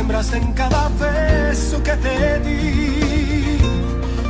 Sembraste 0.00 0.38
en 0.38 0.52
cada 0.54 0.88
beso 0.98 1.82
que 1.82 1.94
te 2.04 2.40
di. 2.46 3.58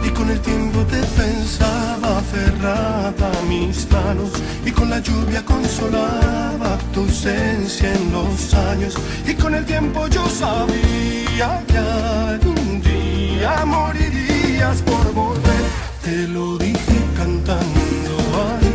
Y 0.07 0.11
con 0.11 0.29
el 0.29 0.41
tiempo 0.41 0.79
te 0.93 1.01
pensaba 1.21 2.19
aferrada 2.19 3.27
a 3.39 3.43
mis 3.49 3.77
manos 3.93 4.31
y 4.67 4.71
con 4.73 4.91
la 4.91 4.99
lluvia 4.99 5.45
consolaba 5.45 6.71
tu 6.93 7.01
ausencia 7.03 7.89
en 7.95 8.05
los 8.11 8.53
años. 8.71 8.95
Y 9.31 9.35
con 9.35 9.55
el 9.55 9.65
tiempo 9.65 10.09
yo 10.09 10.25
sabía 10.29 11.49
que 11.69 11.79
algún 11.79 12.83
día 12.83 13.65
morirías 13.65 14.79
por 14.91 15.07
volver. 15.15 15.65
Te 16.03 16.27
lo 16.35 16.59
dije 16.59 16.99
cantando 17.17 18.13
ahí 18.47 18.75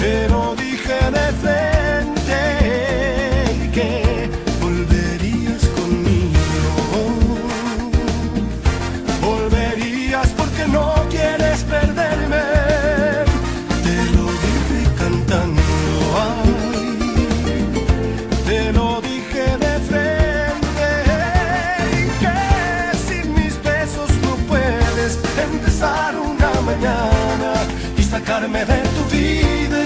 te 0.00 0.28
lo 0.28 0.54
dije 0.56 0.98
de 1.16 1.26
frente 1.40 1.75
y 28.46 28.48
sacarme 28.48 28.64
de 28.64 28.82
tu 28.90 29.04
vida 29.16 29.85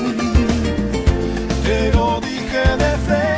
Ay, 2.81 2.97
te 3.05 3.11
lo 3.11 3.17
dije 3.17 3.30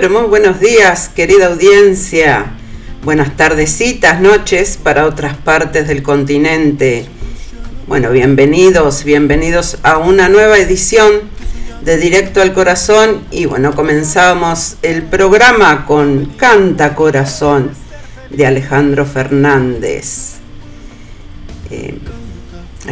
pero 0.00 0.18
muy 0.18 0.30
buenos 0.30 0.60
días, 0.60 1.10
querida 1.14 1.48
audiencia. 1.48 2.52
Buenas 3.04 3.36
tardecitas, 3.36 4.18
noches 4.22 4.78
para 4.82 5.04
otras 5.04 5.36
partes 5.36 5.88
del 5.88 6.02
continente. 6.02 7.04
Bueno, 7.86 8.10
bienvenidos, 8.10 9.04
bienvenidos 9.04 9.76
a 9.82 9.98
una 9.98 10.30
nueva 10.30 10.56
edición 10.56 11.20
de 11.84 11.98
Directo 11.98 12.40
al 12.40 12.54
Corazón. 12.54 13.24
Y 13.30 13.44
bueno, 13.44 13.74
comenzamos 13.74 14.76
el 14.80 15.02
programa 15.02 15.84
con 15.84 16.32
Canta 16.38 16.94
Corazón 16.94 17.72
de 18.30 18.46
Alejandro 18.46 19.04
Fernández. 19.04 20.29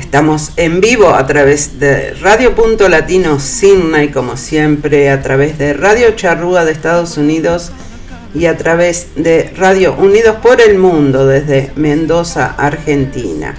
Estamos 0.09 0.53
en 0.57 0.81
vivo 0.81 1.11
a 1.11 1.27
través 1.27 1.79
de 1.79 2.15
Radio 2.15 2.55
Punto 2.55 2.89
Latino 2.89 3.39
Sydney, 3.39 4.09
como 4.09 4.39
siempre, 4.39 5.11
a 5.11 5.21
través 5.21 5.59
de 5.59 5.75
Radio 5.75 6.13
Charrúa 6.13 6.65
de 6.65 6.73
Estados 6.73 7.19
Unidos 7.19 7.73
y 8.35 8.47
a 8.47 8.57
través 8.57 9.09
de 9.17 9.53
Radio 9.55 9.95
Unidos 9.99 10.37
por 10.43 10.63
el 10.63 10.79
Mundo 10.79 11.27
desde 11.27 11.73
Mendoza, 11.77 12.55
Argentina. 12.57 13.55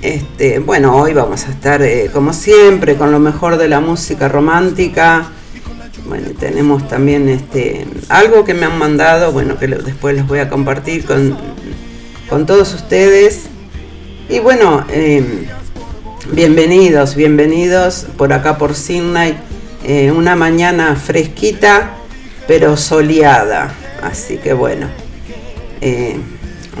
Este, 0.00 0.60
bueno, 0.60 0.96
hoy 0.96 1.12
vamos 1.12 1.44
a 1.46 1.50
estar 1.50 1.82
eh, 1.82 2.08
como 2.10 2.32
siempre 2.32 2.94
con 2.94 3.12
lo 3.12 3.18
mejor 3.18 3.58
de 3.58 3.68
la 3.68 3.80
música 3.80 4.28
romántica. 4.28 5.30
Bueno, 6.08 6.28
tenemos 6.40 6.88
también 6.88 7.28
este, 7.28 7.86
algo 8.08 8.46
que 8.46 8.54
me 8.54 8.64
han 8.64 8.78
mandado, 8.78 9.30
bueno, 9.30 9.58
que 9.58 9.66
después 9.66 10.16
les 10.16 10.26
voy 10.26 10.38
a 10.38 10.48
compartir 10.48 11.04
con, 11.04 11.36
con 12.30 12.46
todos 12.46 12.72
ustedes. 12.72 13.50
Y 14.28 14.40
bueno, 14.40 14.84
eh, 14.90 15.46
bienvenidos, 16.32 17.14
bienvenidos 17.14 18.06
por 18.16 18.32
acá 18.32 18.58
por 18.58 18.74
Sydney. 18.74 19.36
Eh, 19.84 20.10
una 20.10 20.34
mañana 20.34 20.96
fresquita, 20.96 21.92
pero 22.48 22.76
soleada. 22.76 23.72
Así 24.02 24.38
que 24.38 24.52
bueno, 24.52 24.88
eh, 25.80 26.16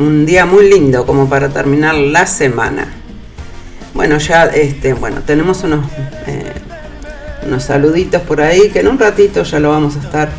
un 0.00 0.26
día 0.26 0.44
muy 0.44 0.68
lindo 0.68 1.06
como 1.06 1.28
para 1.28 1.50
terminar 1.50 1.94
la 1.94 2.26
semana. 2.26 2.92
Bueno, 3.94 4.18
ya 4.18 4.46
este, 4.46 4.94
bueno, 4.94 5.20
tenemos 5.24 5.62
unos, 5.62 5.86
unos 7.46 7.62
saluditos 7.62 8.22
por 8.22 8.40
ahí 8.40 8.70
que 8.70 8.80
en 8.80 8.88
un 8.88 8.98
ratito 8.98 9.44
ya 9.44 9.60
lo 9.60 9.70
vamos 9.70 9.94
a 9.96 10.00
estar 10.00 10.30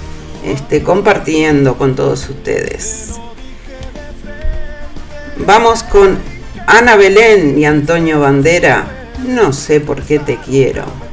este, 0.43 0.83
compartiendo 0.83 1.77
con 1.77 1.95
todos 1.95 2.29
ustedes. 2.29 3.13
Vamos 5.37 5.83
con 5.83 6.36
Ana 6.69 6.97
Belén 6.97 7.57
y 7.57 7.63
Antonio 7.63 8.19
Bandera, 8.19 8.85
no 9.25 9.53
sé 9.53 9.79
por 9.79 10.03
qué 10.03 10.19
te 10.19 10.35
quiero. 10.35 11.06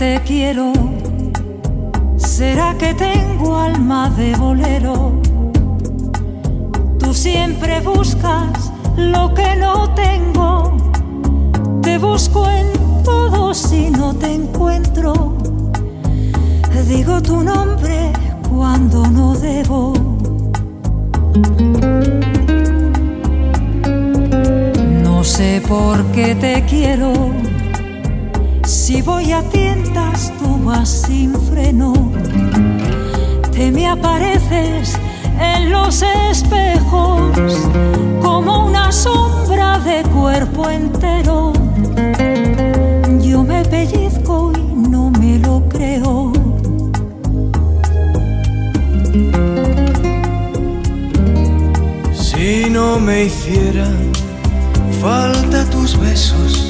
te 0.00 0.18
quiero? 0.24 0.72
¿Será 2.16 2.74
que 2.78 2.94
tengo 2.94 3.54
alma 3.54 4.08
de 4.08 4.34
bolero? 4.34 5.12
Tú 6.98 7.12
siempre 7.12 7.80
buscas 7.80 8.72
lo 8.96 9.34
que 9.34 9.56
no 9.56 9.90
tengo. 9.90 10.74
Te 11.82 11.98
busco 11.98 12.48
en 12.48 12.68
todo 13.04 13.52
si 13.52 13.90
no 13.90 14.14
te 14.14 14.32
encuentro. 14.32 15.36
Digo 16.88 17.20
tu 17.20 17.42
nombre 17.42 18.10
cuando 18.48 19.06
no 19.06 19.34
debo. 19.34 19.92
No 25.04 25.22
sé 25.22 25.60
por 25.68 26.02
qué 26.12 26.34
te 26.36 26.64
quiero. 26.64 27.12
Si 28.64 29.02
voy 29.02 29.32
a 29.32 29.42
ti 29.42 29.79
sin 30.86 31.34
freno. 31.34 31.92
Te 33.52 33.70
me 33.70 33.88
apareces 33.88 34.96
en 35.38 35.70
los 35.70 36.02
espejos 36.30 37.36
como 38.22 38.66
una 38.66 38.92
sombra 38.92 39.78
de 39.80 40.02
cuerpo 40.10 40.70
entero. 40.70 41.52
Yo 43.20 43.42
me 43.42 43.64
pellizco 43.64 44.52
y 44.56 44.88
no 44.88 45.10
me 45.10 45.38
lo 45.38 45.68
creo. 45.68 46.32
Si 52.12 52.70
no 52.70 53.00
me 53.00 53.24
hicieran 53.24 54.12
falta 55.00 55.64
tus 55.70 55.98
besos 55.98 56.69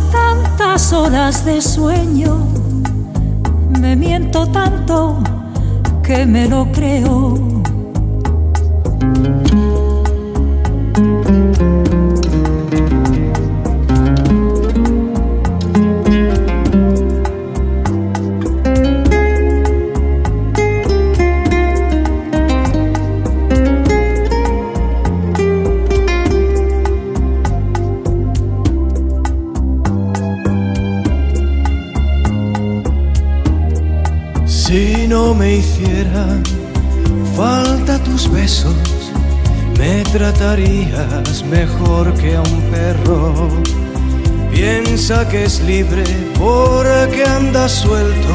tantas 0.11 0.93
horas 0.93 1.45
de 1.45 1.61
sueño, 1.61 2.47
me 3.79 3.95
miento 3.95 4.47
tanto 4.47 5.17
que 6.03 6.25
me 6.25 6.47
lo 6.47 6.71
creo. 6.71 7.50
Tratarías 40.51 41.43
mejor 41.45 42.13
que 42.15 42.35
a 42.35 42.41
un 42.41 42.61
perro. 42.71 43.47
Piensa 44.51 45.27
que 45.29 45.45
es 45.45 45.61
libre 45.61 46.03
porque 46.37 47.23
anda 47.23 47.69
suelto 47.69 48.33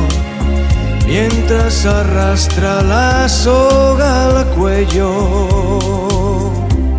mientras 1.06 1.84
arrastra 1.84 2.82
la 2.82 3.28
soga 3.28 4.28
al 4.28 4.46
cuello. 4.54 5.10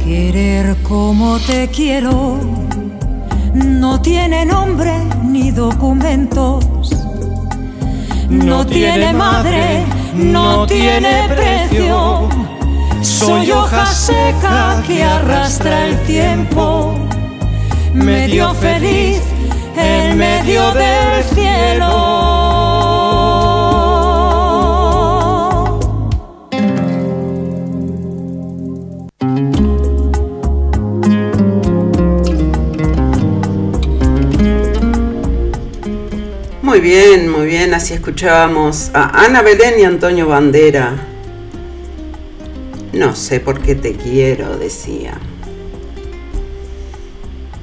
Querer 0.04 0.76
como 0.84 1.40
te 1.40 1.68
quiero 1.70 2.38
no 3.54 4.00
tiene 4.02 4.46
nombre 4.46 5.02
ni 5.24 5.50
documentos. 5.50 6.64
No, 8.30 8.66
tiene 8.68 9.14
madre 9.14 9.84
no 10.18 10.66
tiene 10.66 11.28
precio. 11.30 12.30
Soy 13.18 13.52
hoja 13.52 13.84
seca 13.88 14.84
que 14.86 15.02
arrastra 15.02 15.88
el 15.88 16.06
tiempo, 16.06 16.94
medio 17.92 18.54
feliz 18.54 19.22
en 19.76 20.16
medio 20.16 20.72
del 20.72 21.24
cielo. 21.24 22.28
Muy 36.62 36.80
bien, 36.82 37.32
muy 37.32 37.48
bien, 37.48 37.74
así 37.74 37.96
escuchábamos 37.96 38.92
a 38.94 39.26
Ana 39.26 39.42
Belén 39.42 39.80
y 39.80 39.86
Antonio 39.86 40.28
Bandera. 40.28 41.17
No 42.98 43.16
sé 43.16 43.40
por 43.40 43.62
qué 43.62 43.76
te 43.76 43.94
quiero, 43.94 44.58
decía. 44.58 45.20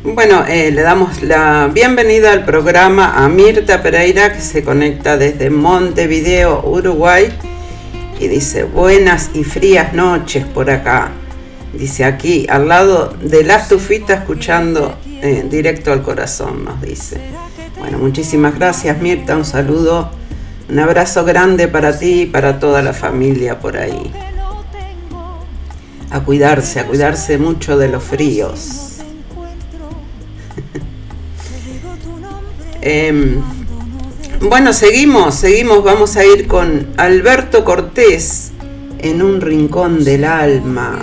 Bueno, 0.04 0.44
eh, 0.46 0.70
le 0.70 0.82
damos 0.82 1.24
la 1.24 1.68
bienvenida 1.74 2.32
al 2.32 2.44
programa 2.44 3.14
a 3.16 3.28
Mirta 3.28 3.82
Pereira 3.82 4.32
que 4.32 4.40
se 4.40 4.62
conecta 4.62 5.16
desde 5.16 5.50
Montevideo, 5.50 6.62
Uruguay 6.64 7.36
y 8.20 8.28
dice 8.28 8.62
buenas 8.62 9.30
y 9.34 9.42
frías 9.42 9.92
noches 9.92 10.44
por 10.44 10.70
acá. 10.70 11.10
Dice 11.72 12.04
aquí, 12.04 12.46
al 12.48 12.68
lado 12.68 13.12
de 13.20 13.42
la 13.42 13.56
estufita, 13.56 14.14
escuchando 14.14 14.96
eh, 15.20 15.44
directo 15.50 15.92
al 15.92 16.02
corazón, 16.02 16.64
nos 16.64 16.80
dice. 16.80 17.20
Bueno, 17.80 17.98
muchísimas 17.98 18.56
gracias 18.56 19.02
Mirta, 19.02 19.36
un 19.36 19.44
saludo, 19.44 20.12
un 20.68 20.78
abrazo 20.78 21.24
grande 21.24 21.66
para 21.66 21.98
ti 21.98 22.22
y 22.22 22.26
para 22.26 22.60
toda 22.60 22.82
la 22.82 22.92
familia 22.92 23.58
por 23.58 23.76
ahí. 23.76 24.12
A 26.10 26.20
cuidarse, 26.20 26.80
a 26.80 26.86
cuidarse 26.86 27.38
mucho 27.38 27.76
de 27.76 27.88
los 27.88 28.02
fríos. 28.02 28.90
Em, 32.86 33.42
bueno, 34.42 34.74
seguimos, 34.74 35.36
seguimos, 35.36 35.82
vamos 35.82 36.18
a 36.18 36.26
ir 36.26 36.46
con 36.46 36.88
Alberto 36.98 37.64
Cortés 37.64 38.52
en 38.98 39.22
un 39.22 39.40
rincón 39.40 40.04
del 40.04 40.24
alma. 40.24 41.02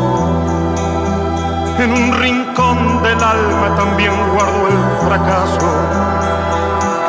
en 1.83 1.91
un 1.93 2.13
rincón 2.13 3.01
del 3.01 3.23
alma 3.23 3.75
también 3.75 4.13
guardo 4.33 4.67
el 4.67 5.07
fracaso 5.07 5.69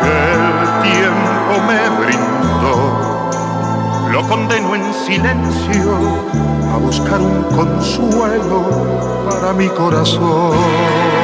que 0.01 0.33
el 0.33 0.45
tiempo 0.83 1.53
me 1.69 1.81
brindó. 2.01 2.77
Lo 4.11 4.23
condeno 4.29 4.75
en 4.75 4.95
silencio 4.95 5.93
a 6.75 6.79
buscar 6.79 7.21
un 7.21 7.43
consuelo 7.55 8.63
para 9.29 9.53
mi 9.53 9.69
corazón. 9.69 11.22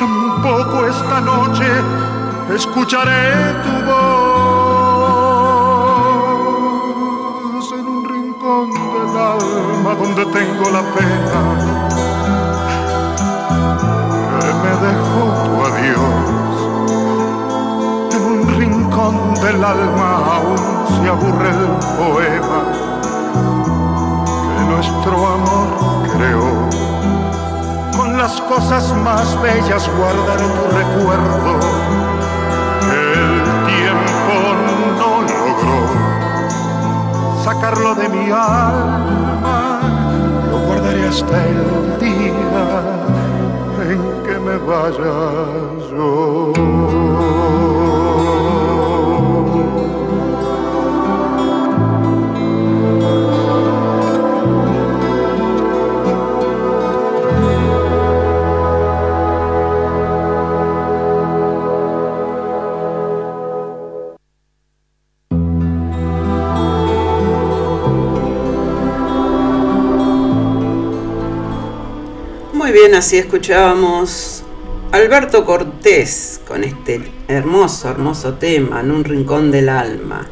Tampoco 0.00 0.86
esta 0.86 1.20
noche 1.20 1.68
escucharé 2.54 3.52
tu 3.62 3.72
voz 3.84 4.00
en 7.72 7.86
un 7.86 8.04
rincón 8.08 8.70
del 8.70 9.14
alma 9.34 9.94
donde 10.00 10.24
tengo 10.24 10.70
la 10.70 10.82
pena 10.96 11.40
que 14.40 14.50
me 14.62 14.72
dejó 14.86 15.22
tu 15.44 15.52
adiós. 15.68 16.24
En 18.16 18.22
un 18.32 18.40
rincón 18.58 19.14
del 19.34 19.60
alma 19.62 20.10
aún 20.36 20.62
se 20.96 21.04
aburre 21.10 21.50
el 21.50 21.64
poema 21.98 22.60
que 24.54 24.62
nuestro 24.72 25.16
amor 25.26 25.39
las 28.30 28.40
cosas 28.42 28.94
más 28.98 29.40
bellas 29.42 29.90
guardaré 29.98 30.44
tu 30.44 30.64
recuerdo. 30.76 31.52
El 32.82 33.42
tiempo 33.66 34.34
no 34.66 34.76
logró 35.22 35.78
sacarlo 37.44 37.94
de 37.96 38.08
mi 38.08 38.30
alma, 38.30 39.80
lo 40.48 40.58
guardaré 40.66 41.08
hasta 41.08 41.46
el 41.48 41.98
día 41.98 42.82
en 43.90 44.00
que 44.22 44.38
me 44.38 44.56
vaya 44.58 45.16
yo. 45.90 46.52
Bien, 72.72 72.94
así 72.94 73.18
escuchábamos 73.18 74.42
Alberto 74.92 75.44
Cortés 75.44 76.40
con 76.46 76.62
este 76.62 77.00
hermoso, 77.26 77.88
hermoso 77.88 78.34
tema 78.34 78.80
en 78.80 78.90
un 78.92 79.02
rincón 79.02 79.50
del 79.50 79.68
alma. 79.68 80.28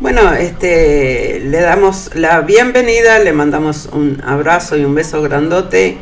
Bueno, 0.00 0.32
este, 0.34 1.40
le 1.40 1.60
damos 1.60 2.14
la 2.14 2.40
bienvenida, 2.42 3.18
le 3.18 3.32
mandamos 3.32 3.88
un 3.92 4.22
abrazo 4.24 4.76
y 4.76 4.84
un 4.84 4.94
beso 4.94 5.22
grandote 5.22 5.98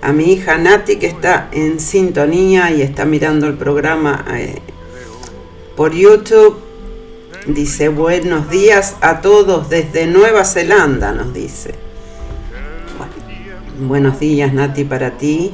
a 0.00 0.12
mi 0.12 0.32
hija 0.32 0.58
Nati 0.58 0.96
que 0.96 1.06
está 1.06 1.48
en 1.52 1.78
sintonía 1.78 2.72
y 2.72 2.82
está 2.82 3.04
mirando 3.04 3.46
el 3.46 3.54
programa 3.54 4.24
eh, 4.34 4.60
por 5.76 5.92
YouTube. 5.92 6.58
Dice 7.46 7.88
buenos 7.88 8.50
días 8.50 8.96
a 9.00 9.20
todos 9.20 9.68
desde 9.68 10.06
Nueva 10.06 10.44
Zelanda, 10.44 11.12
nos 11.12 11.32
dice. 11.32 11.91
Buenos 13.88 14.20
días 14.20 14.52
Nati 14.52 14.84
para 14.84 15.12
ti. 15.12 15.52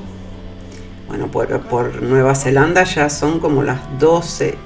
Bueno, 1.09 1.29
por, 1.29 1.61
por 1.63 2.03
Nueva 2.03 2.35
Zelanda 2.35 2.85
ya 2.85 3.09
son 3.09 3.41
como 3.41 3.63
las 3.63 3.79
12 3.99 4.57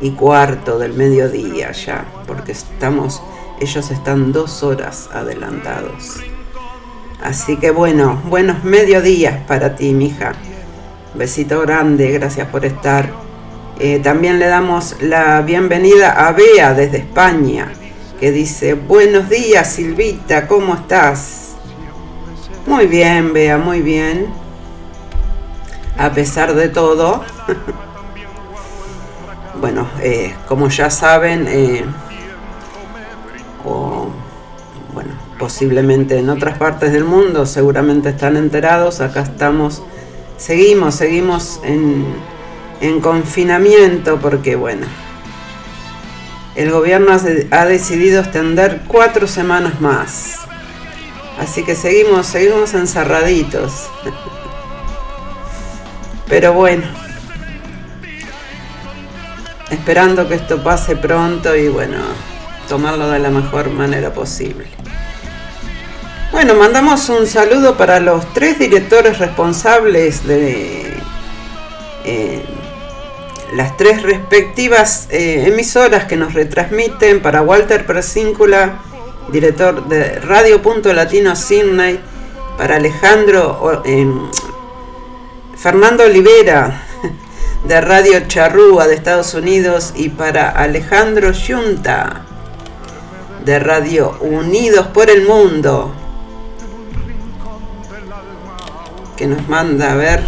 y 0.00 0.10
cuarto 0.10 0.78
del 0.78 0.92
mediodía 0.92 1.72
ya, 1.72 2.04
porque 2.26 2.52
estamos, 2.52 3.22
ellos 3.60 3.90
están 3.90 4.32
dos 4.32 4.62
horas 4.62 5.08
adelantados. 5.12 6.20
Así 7.22 7.56
que 7.56 7.70
bueno, 7.70 8.20
buenos 8.28 8.62
mediodías 8.62 9.38
para 9.46 9.74
ti, 9.74 9.92
mija. 9.92 10.32
Besito 11.14 11.62
grande, 11.62 12.12
gracias 12.12 12.48
por 12.48 12.66
estar. 12.66 13.10
Eh, 13.78 14.00
también 14.02 14.38
le 14.38 14.46
damos 14.46 14.96
la 15.00 15.40
bienvenida 15.40 16.26
a 16.26 16.32
Bea 16.32 16.74
desde 16.74 16.98
España, 16.98 17.72
que 18.20 18.32
dice, 18.32 18.74
buenos 18.74 19.28
días 19.30 19.70
Silvita, 19.72 20.46
¿cómo 20.46 20.74
estás? 20.74 21.45
Muy 22.66 22.86
bien, 22.86 23.32
Bea, 23.32 23.58
muy 23.58 23.80
bien. 23.80 24.26
A 25.96 26.10
pesar 26.10 26.54
de 26.54 26.68
todo. 26.68 27.24
bueno, 29.60 29.86
eh, 30.00 30.34
como 30.48 30.68
ya 30.68 30.90
saben, 30.90 31.46
eh, 31.48 31.84
o 33.64 34.08
bueno, 34.92 35.12
posiblemente 35.38 36.18
en 36.18 36.28
otras 36.28 36.58
partes 36.58 36.92
del 36.92 37.04
mundo 37.04 37.46
seguramente 37.46 38.08
están 38.08 38.36
enterados, 38.36 39.00
acá 39.00 39.20
estamos, 39.20 39.82
seguimos, 40.36 40.96
seguimos 40.96 41.60
en, 41.62 42.04
en 42.80 43.00
confinamiento 43.00 44.18
porque 44.18 44.56
bueno, 44.56 44.86
el 46.56 46.72
gobierno 46.72 47.12
ha 47.12 47.64
decidido 47.64 48.20
extender 48.20 48.82
cuatro 48.88 49.28
semanas 49.28 49.80
más. 49.80 50.45
Así 51.38 51.64
que 51.64 51.74
seguimos, 51.74 52.26
seguimos 52.26 52.74
encerraditos. 52.74 53.88
Pero 56.28 56.52
bueno, 56.54 56.84
esperando 59.70 60.28
que 60.28 60.34
esto 60.34 60.62
pase 60.62 60.96
pronto 60.96 61.54
y 61.54 61.68
bueno, 61.68 61.98
tomarlo 62.68 63.08
de 63.10 63.18
la 63.18 63.30
mejor 63.30 63.70
manera 63.70 64.12
posible. 64.12 64.66
Bueno, 66.32 66.54
mandamos 66.54 67.08
un 67.08 67.26
saludo 67.26 67.76
para 67.76 68.00
los 68.00 68.32
tres 68.34 68.58
directores 68.58 69.18
responsables 69.18 70.26
de 70.26 70.92
eh, 72.04 72.42
las 73.54 73.76
tres 73.76 74.02
respectivas 74.02 75.06
eh, 75.10 75.44
emisoras 75.46 76.04
que 76.04 76.16
nos 76.16 76.34
retransmiten, 76.34 77.22
para 77.22 77.42
Walter 77.42 77.86
Presíncula, 77.86 78.80
director 79.30 79.88
de 79.88 80.20
Radio 80.20 80.62
Punto 80.62 80.92
Latino 80.92 81.34
Sydney, 81.36 82.00
para 82.56 82.76
Alejandro 82.76 83.82
em, 83.84 84.30
Fernando 85.56 86.04
Olivera 86.04 86.82
de 87.64 87.80
Radio 87.80 88.26
Charrúa 88.28 88.86
de 88.86 88.94
Estados 88.94 89.34
Unidos 89.34 89.92
y 89.96 90.08
para 90.08 90.50
Alejandro 90.50 91.32
Yunta 91.32 92.22
de 93.44 93.58
Radio 93.58 94.16
Unidos 94.20 94.86
por 94.88 95.10
el 95.10 95.26
Mundo 95.26 95.92
que 99.16 99.26
nos 99.26 99.48
manda 99.48 99.92
a 99.92 99.96
ver. 99.96 100.22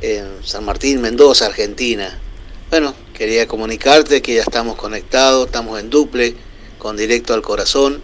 En 0.00 0.44
San 0.44 0.64
Martín, 0.64 1.00
Mendoza, 1.00 1.46
Argentina. 1.46 2.18
Bueno, 2.70 2.94
quería 3.14 3.46
comunicarte 3.46 4.20
que 4.20 4.34
ya 4.34 4.42
estamos 4.42 4.76
conectados, 4.76 5.46
estamos 5.46 5.80
en 5.80 5.88
duple, 5.88 6.34
con 6.78 6.96
directo 6.96 7.32
al 7.32 7.42
corazón, 7.42 8.02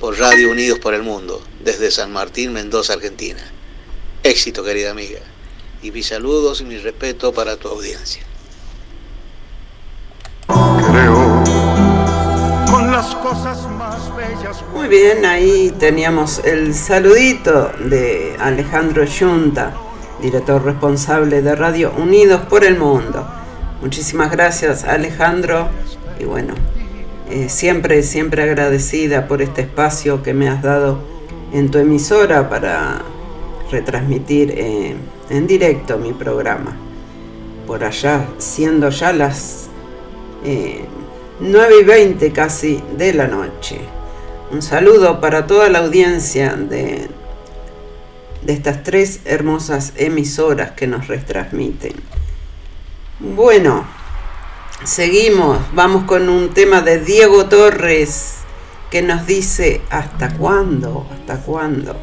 por 0.00 0.18
Radio 0.18 0.50
Unidos 0.50 0.78
por 0.78 0.94
el 0.94 1.02
Mundo, 1.02 1.42
desde 1.62 1.90
San 1.90 2.12
Martín, 2.12 2.52
Mendoza, 2.52 2.94
Argentina. 2.94 3.42
Éxito, 4.22 4.64
querida 4.64 4.92
amiga. 4.92 5.20
Y 5.82 5.90
mis 5.90 6.06
saludos 6.06 6.60
y 6.60 6.64
mi 6.64 6.78
respeto 6.78 7.32
para 7.32 7.56
tu 7.56 7.68
audiencia. 7.68 8.22
Creo 10.46 11.44
con 12.70 12.90
las 12.90 13.14
cosas 13.16 13.68
más 13.70 14.14
bellas. 14.16 14.62
Muy 14.72 14.88
bien, 14.88 15.24
ahí 15.26 15.74
teníamos 15.78 16.38
el 16.38 16.74
saludito 16.74 17.72
de 17.80 18.36
Alejandro 18.38 19.04
Yunta, 19.04 19.74
director 20.20 20.64
responsable 20.64 21.42
de 21.42 21.54
Radio 21.54 21.92
Unidos 21.96 22.42
por 22.48 22.64
el 22.64 22.78
Mundo. 22.78 23.41
Muchísimas 23.82 24.30
gracias 24.30 24.84
Alejandro 24.84 25.68
y 26.20 26.24
bueno, 26.24 26.54
eh, 27.28 27.48
siempre, 27.48 28.04
siempre 28.04 28.44
agradecida 28.44 29.26
por 29.26 29.42
este 29.42 29.62
espacio 29.62 30.22
que 30.22 30.32
me 30.34 30.48
has 30.48 30.62
dado 30.62 31.00
en 31.52 31.68
tu 31.68 31.78
emisora 31.78 32.48
para 32.48 33.02
retransmitir 33.72 34.54
eh, 34.56 34.94
en 35.30 35.46
directo 35.48 35.98
mi 35.98 36.12
programa. 36.12 36.76
Por 37.66 37.82
allá, 37.82 38.28
siendo 38.38 38.88
ya 38.90 39.12
las 39.12 39.68
eh, 40.44 40.84
9 41.40 41.74
y 41.80 41.84
20 41.84 42.32
casi 42.32 42.80
de 42.96 43.12
la 43.14 43.26
noche. 43.26 43.80
Un 44.52 44.62
saludo 44.62 45.20
para 45.20 45.48
toda 45.48 45.68
la 45.68 45.80
audiencia 45.80 46.54
de, 46.54 47.08
de 48.42 48.52
estas 48.52 48.84
tres 48.84 49.22
hermosas 49.24 49.92
emisoras 49.96 50.70
que 50.70 50.86
nos 50.86 51.08
retransmiten. 51.08 52.11
Bueno, 53.24 53.84
seguimos, 54.82 55.60
vamos 55.74 56.02
con 56.06 56.28
un 56.28 56.48
tema 56.52 56.80
de 56.80 56.98
Diego 56.98 57.46
Torres 57.46 58.38
que 58.90 59.00
nos 59.00 59.26
dice, 59.26 59.80
¿hasta 59.90 60.36
cuándo? 60.36 61.06
¿Hasta 61.08 61.36
cuándo? 61.40 61.94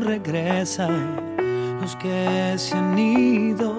No. 0.00 0.88
Los 1.80 1.96
que 1.96 2.54
se 2.56 2.74
han 2.74 2.98
ido 2.98 3.74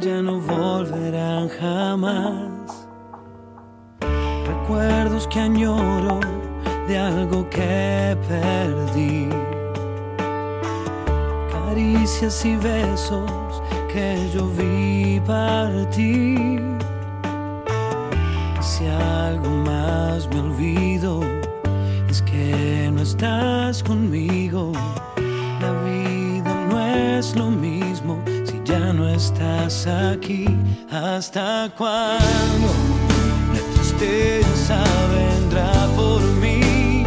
ya 0.00 0.22
no 0.22 0.40
volverán 0.40 1.48
jamás. 1.48 2.88
Recuerdos 4.46 5.28
que 5.28 5.40
añoro 5.40 6.20
de 6.88 6.98
algo 6.98 7.48
que 7.50 8.16
perdí. 8.28 9.28
Caricias 11.52 12.44
y 12.44 12.56
besos 12.56 13.62
que 13.92 14.30
yo 14.34 14.48
vi 14.48 15.20
partir. 15.20 16.62
Si 18.60 18.86
algo 18.86 19.50
más 19.50 20.28
me 20.28 20.40
olvido, 20.40 21.20
es 22.08 22.22
que 22.22 22.90
no 22.92 23.02
estás 23.02 23.82
conmigo. 23.82 24.72
Estás 29.14 29.86
aquí. 29.86 30.44
¿Hasta 30.90 31.70
cuándo 31.78 32.72
la 33.52 33.60
tristeza 33.74 34.82
vendrá 35.14 35.86
por 35.96 36.22
mí? 36.42 37.04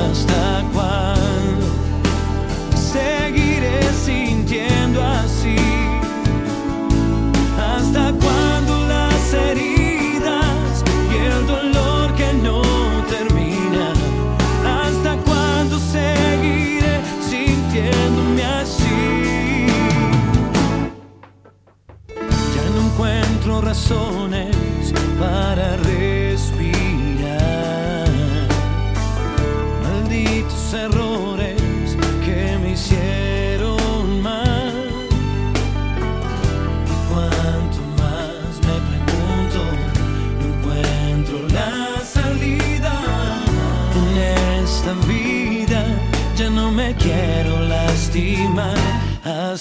¿Hasta 0.00 0.64
cuándo 0.72 1.66
seguiré 2.74 3.43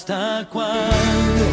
hasta 0.03 0.45
cuándo 0.49 1.45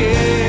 Ya 0.00 0.39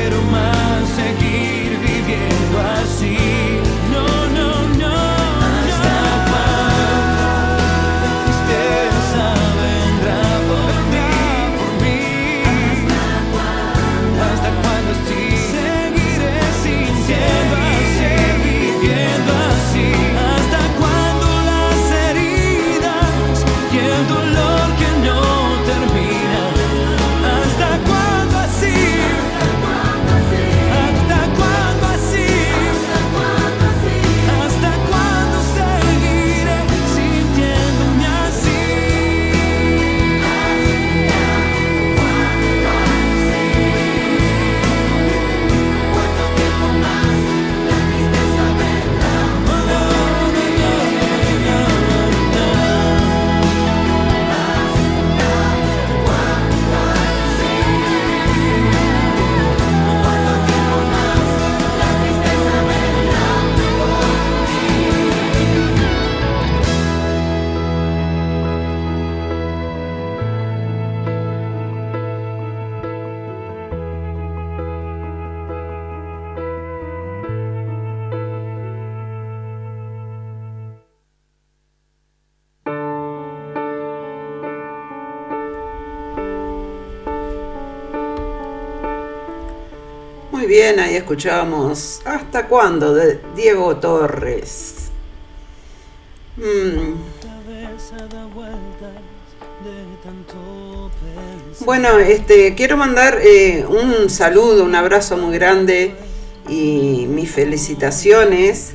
Bien, 90.72 90.86
ahí 90.86 90.96
escuchábamos 90.96 92.00
¿Hasta 92.06 92.48
cuándo? 92.48 92.94
de 92.94 93.20
Diego 93.36 93.76
Torres. 93.76 94.90
Mm, 96.38 96.94
Bueno, 101.66 101.98
este, 101.98 102.54
quiero 102.54 102.78
mandar 102.78 103.18
eh, 103.22 103.66
un 103.68 104.08
saludo, 104.08 104.64
un 104.64 104.74
abrazo 104.74 105.18
muy 105.18 105.34
grande 105.34 105.94
y 106.48 107.06
mis 107.06 107.30
felicitaciones 107.30 108.72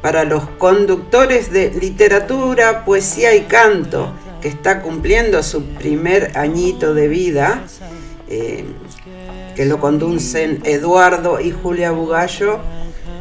para 0.00 0.24
los 0.24 0.48
conductores 0.56 1.52
de 1.52 1.70
literatura, 1.70 2.86
poesía 2.86 3.36
y 3.36 3.42
canto, 3.42 4.14
que 4.40 4.48
está 4.48 4.80
cumpliendo 4.80 5.42
su 5.42 5.64
primer 5.64 6.38
añito 6.38 6.94
de 6.94 7.08
vida, 7.08 7.64
eh, 8.26 8.64
que 9.60 9.66
lo 9.66 9.78
conducen 9.78 10.60
Eduardo 10.64 11.38
y 11.38 11.50
Julia 11.50 11.90
Bugallo. 11.90 12.60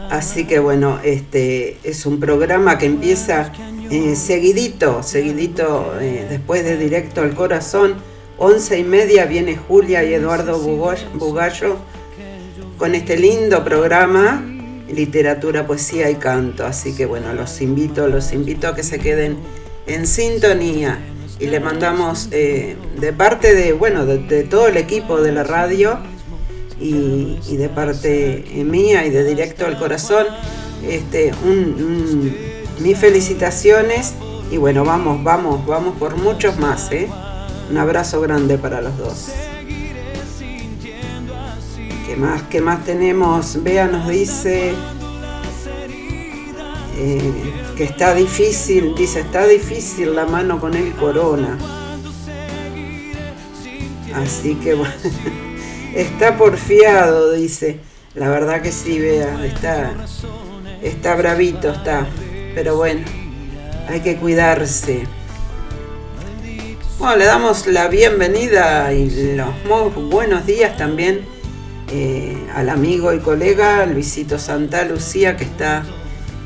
Así 0.10 0.46
que 0.46 0.60
bueno, 0.60 0.98
este 1.04 1.78
es 1.84 2.06
un 2.06 2.18
programa 2.18 2.78
que 2.78 2.86
empieza 2.86 3.52
eh, 3.92 4.16
seguidito, 4.16 5.04
seguidito 5.04 5.96
eh, 6.00 6.28
después 6.30 6.64
de 6.64 6.78
Directo 6.78 7.20
al 7.24 7.36
Corazón. 7.36 7.96
Once 8.38 8.80
y 8.80 8.86
media 8.86 9.26
viene 9.26 9.58
Julia 9.58 10.06
y 10.06 10.14
Eduardo 10.14 10.58
Bugallo 10.60 11.76
con 12.78 12.96
este 12.96 13.18
lindo 13.18 13.62
programa, 13.66 14.42
literatura, 14.90 15.68
poesía 15.68 16.10
y 16.10 16.16
canto. 16.16 16.66
Así 16.66 16.96
que 16.96 17.06
bueno, 17.06 17.34
los 17.34 17.60
invito, 17.60 18.08
los 18.08 18.32
invito 18.32 18.70
a 18.70 18.76
que 18.76 18.84
se 18.84 18.98
queden 19.00 19.36
en 19.88 20.08
sintonía. 20.08 21.00
Y 21.38 21.48
le 21.48 21.60
mandamos 21.60 22.30
eh, 22.32 22.78
de 22.98 23.12
parte 23.12 23.54
de, 23.54 23.74
bueno, 23.74 24.06
de 24.06 24.44
todo 24.44 24.70
el 24.70 24.78
equipo 24.78 25.22
de 25.22 25.34
la 25.34 25.44
radio 25.44 26.00
y, 26.80 27.38
de 27.58 27.70
parte 27.70 28.60
eh, 28.60 28.64
mía 28.64 29.06
y 29.06 29.10
de 29.10 29.24
Directo 29.24 29.66
al 29.66 29.78
Corazón, 29.78 30.26
este, 30.88 31.32
un- 31.44 32.36
mis 32.80 32.98
felicitaciones 32.98 34.14
y 34.52 34.58
bueno, 34.58 34.86
vamos, 34.86 35.24
vamos, 35.24 35.66
vamos 35.66 35.96
por 35.98 36.16
muchos 36.16 36.58
más, 36.58 36.92
¿eh? 36.92 37.10
Un 37.70 37.78
abrazo 37.78 38.22
grande 38.22 38.58
para 38.58 38.82
los 38.82 38.98
dos. 38.98 39.28
¿Qué 42.08 42.16
más, 42.16 42.42
qué 42.44 42.62
más 42.62 42.84
tenemos? 42.86 43.62
Bea 43.62 43.88
nos 43.88 44.08
dice 44.08 44.74
eh, 46.98 47.54
que 47.78 47.84
está 47.84 48.16
difícil, 48.16 48.96
dice, 48.96 49.20
está 49.20 49.46
difícil 49.46 50.16
la 50.16 50.26
mano 50.26 50.60
con 50.60 50.74
el 50.74 50.92
corona. 50.94 51.58
Así 54.16 54.56
que 54.56 54.74
bueno, 54.74 54.94
está 56.02 56.38
porfiado, 56.38 57.32
dice. 57.32 57.80
La 58.16 58.30
verdad 58.30 58.62
que 58.62 58.72
sí, 58.72 59.00
Bea, 59.00 59.46
está, 59.46 59.94
está 60.82 61.16
bravito, 61.16 61.70
está. 61.72 62.08
Pero 62.56 62.76
bueno, 62.76 63.06
hay 63.88 64.00
que 64.02 64.18
cuidarse. 64.18 65.04
Bueno, 66.98 67.16
le 67.18 67.26
damos 67.26 67.68
la 67.68 67.88
bienvenida 67.88 68.92
y 68.94 69.36
los 69.36 69.50
muy 69.66 70.10
buenos 70.10 70.46
días 70.46 70.76
también 70.76 71.22
eh, 71.92 72.36
al 72.54 72.70
amigo 72.70 73.14
y 73.14 73.20
colega 73.20 73.86
Luisito 73.86 74.38
Santa 74.38 74.84
Lucía 74.84 75.38
que 75.38 75.46
está 75.46 75.86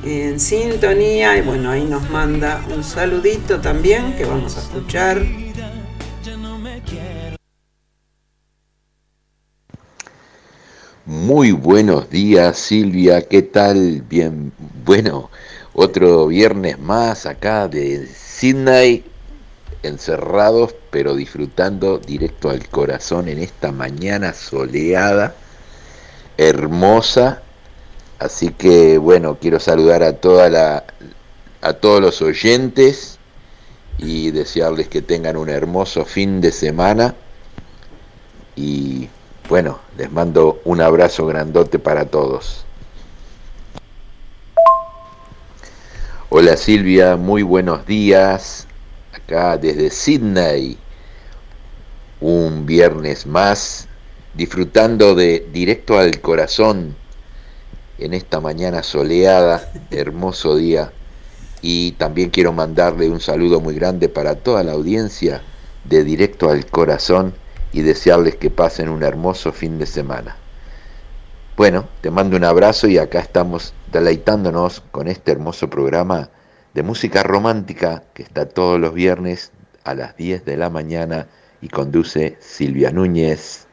en 0.06 0.40
sintonía 0.40 1.38
y 1.38 1.42
bueno, 1.42 1.72
ahí 1.72 1.86
nos 1.86 2.08
manda 2.10 2.64
un 2.76 2.84
saludito 2.84 3.62
también 3.62 4.16
que 4.16 4.26
vamos 4.26 4.58
a 4.58 4.60
escuchar. 4.60 5.24
Muy 11.06 11.52
buenos 11.52 12.10
días 12.10 12.58
Silvia, 12.58 13.24
¿qué 13.24 13.42
tal? 13.42 14.04
Bien, 14.04 14.54
bueno, 14.86 15.30
otro 15.74 16.28
viernes 16.28 16.80
más 16.80 17.26
acá 17.26 17.68
de 17.68 18.08
Sydney, 18.08 19.04
encerrados 19.82 20.74
pero 20.92 21.14
disfrutando 21.14 21.98
directo 21.98 22.50
al 22.50 22.70
corazón 22.70 23.28
en 23.28 23.40
esta 23.40 23.74
mañana 23.74 24.34
soleada, 24.34 25.36
hermosa. 26.38 27.42
Así 28.18 28.52
que 28.52 28.98
bueno, 28.98 29.38
quiero 29.42 29.60
saludar 29.60 30.04
a 30.04 30.14
toda 30.14 30.50
la 30.50 30.86
a 31.60 31.74
todos 31.74 32.00
los 32.00 32.22
oyentes 32.22 33.20
y 33.98 34.32
desearles 34.32 34.88
que 34.88 35.02
tengan 35.02 35.36
un 35.36 35.50
hermoso 35.50 36.06
fin 36.06 36.40
de 36.40 36.54
semana 36.54 37.14
y 38.56 39.10
bueno, 39.54 39.78
les 40.00 40.12
mando 40.12 40.62
un 40.66 40.82
abrazo 40.82 41.28
grandote 41.28 41.78
para 41.78 42.06
todos. 42.06 42.66
Hola 46.30 46.58
Silvia, 46.58 47.18
muy 47.18 47.44
buenos 47.44 47.86
días. 47.86 48.66
Acá 49.14 49.60
desde 49.60 49.92
Sydney, 49.92 50.80
un 52.20 52.66
viernes 52.66 53.28
más, 53.28 53.88
disfrutando 54.34 55.14
de 55.14 55.48
Directo 55.54 56.00
al 56.00 56.20
Corazón 56.20 56.96
en 58.00 58.16
esta 58.16 58.40
mañana 58.40 58.82
soleada, 58.82 59.72
hermoso 59.92 60.56
día. 60.56 60.92
Y 61.62 61.92
también 61.92 62.32
quiero 62.32 62.54
mandarle 62.54 63.08
un 63.08 63.20
saludo 63.20 63.62
muy 63.62 63.76
grande 63.76 64.10
para 64.10 64.34
toda 64.34 64.64
la 64.64 64.72
audiencia 64.72 65.44
de 65.84 66.04
Directo 66.04 66.50
al 66.50 66.66
Corazón 66.66 67.36
y 67.74 67.82
desearles 67.82 68.36
que 68.36 68.50
pasen 68.50 68.88
un 68.88 69.04
hermoso 69.04 69.52
fin 69.52 69.78
de 69.80 69.86
semana. 69.86 70.38
Bueno, 71.58 71.88
te 72.02 72.10
mando 72.10 72.38
un 72.38 72.46
abrazo 72.46 72.88
y 72.88 72.98
acá 72.98 73.20
estamos 73.20 73.74
deleitándonos 73.92 74.82
con 74.92 75.08
este 75.08 75.32
hermoso 75.32 75.70
programa 75.70 76.30
de 76.74 76.84
música 76.84 77.24
romántica 77.24 78.04
que 78.14 78.24
está 78.24 78.48
todos 78.48 78.80
los 78.80 78.94
viernes 78.94 79.52
a 79.84 79.94
las 79.94 80.16
10 80.18 80.46
de 80.46 80.58
la 80.58 80.70
mañana 80.70 81.28
y 81.62 81.70
conduce 81.70 82.38
Silvia 82.40 82.92
Núñez. 82.92 83.68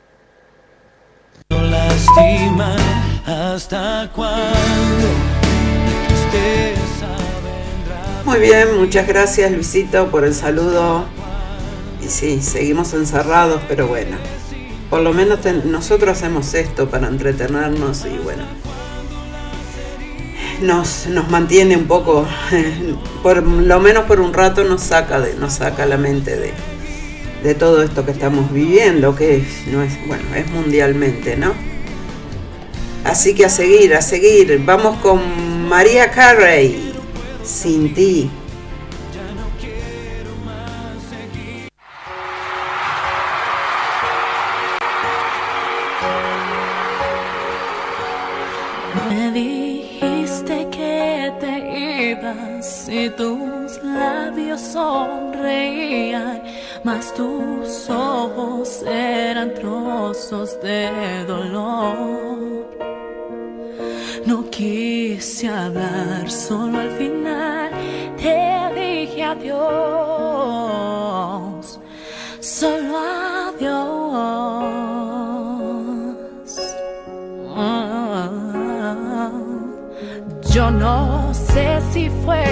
Muy 8.24 8.38
bien, 8.38 8.78
muchas 8.78 9.08
gracias 9.08 9.50
Luisito 9.50 10.10
por 10.10 10.24
el 10.24 10.34
saludo. 10.34 11.19
Y 12.04 12.08
sí, 12.08 12.40
seguimos 12.42 12.94
encerrados, 12.94 13.60
pero 13.68 13.86
bueno, 13.86 14.16
por 14.88 15.02
lo 15.02 15.12
menos 15.12 15.40
nosotros 15.64 16.16
hacemos 16.16 16.54
esto 16.54 16.88
para 16.88 17.08
entretenernos 17.08 18.04
y 18.06 18.18
bueno, 18.18 18.44
nos, 20.62 21.06
nos 21.06 21.30
mantiene 21.30 21.76
un 21.76 21.86
poco, 21.86 22.26
por 23.22 23.42
lo 23.42 23.80
menos 23.80 24.04
por 24.04 24.20
un 24.20 24.32
rato 24.32 24.64
nos 24.64 24.82
saca, 24.82 25.20
de, 25.20 25.34
nos 25.34 25.54
saca 25.54 25.86
la 25.86 25.96
mente 25.96 26.36
de, 26.36 26.52
de 27.42 27.54
todo 27.54 27.82
esto 27.82 28.04
que 28.04 28.12
estamos 28.12 28.52
viviendo, 28.52 29.14
que 29.14 29.44
no 29.70 29.82
es, 29.82 29.92
bueno, 30.06 30.24
es 30.34 30.50
mundialmente, 30.50 31.36
¿no? 31.36 31.52
Así 33.04 33.34
que 33.34 33.46
a 33.46 33.48
seguir, 33.48 33.94
a 33.94 34.02
seguir, 34.02 34.60
vamos 34.64 34.98
con 34.98 35.68
María 35.68 36.10
Carey, 36.10 36.92
sin 37.42 37.94
ti. 37.94 38.30
Tus 53.16 53.82
labios 53.82 54.60
sonreían, 54.60 56.42
mas 56.84 57.12
tus 57.14 57.88
ojos 57.90 58.82
eran 58.86 59.54
trozos 59.54 60.60
de 60.60 61.24
dolor. 61.26 62.68
No 64.26 64.50
quise 64.50 65.48
hablar, 65.48 66.30
solo 66.30 66.78
al 66.78 66.90
final 66.92 67.70
te 68.16 68.70
dije 68.74 69.24
adiós, 69.24 69.60
solo 72.40 72.98
adiós. 73.48 74.80
Yo 80.52 80.70
no 80.70 81.32
sé 81.32 81.80
si 81.92 82.10
fue 82.24 82.44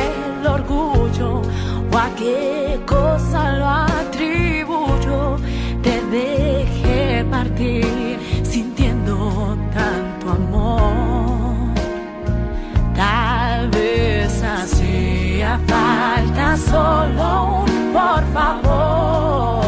orgullo 0.49 1.43
o 1.93 1.97
a 1.97 2.09
qué 2.17 2.81
cosa 2.87 3.53
lo 3.53 3.67
atribuyo. 3.67 5.37
Te 5.83 6.01
dejé 6.11 7.25
partir 7.31 8.19
sintiendo 8.43 9.57
tanto 9.73 10.31
amor. 10.31 11.75
Tal 12.95 13.69
vez 13.71 14.43
hacía 14.43 15.59
falta 15.67 16.57
solo 16.57 17.65
un 17.65 17.93
por 17.93 18.23
favor. 18.33 19.67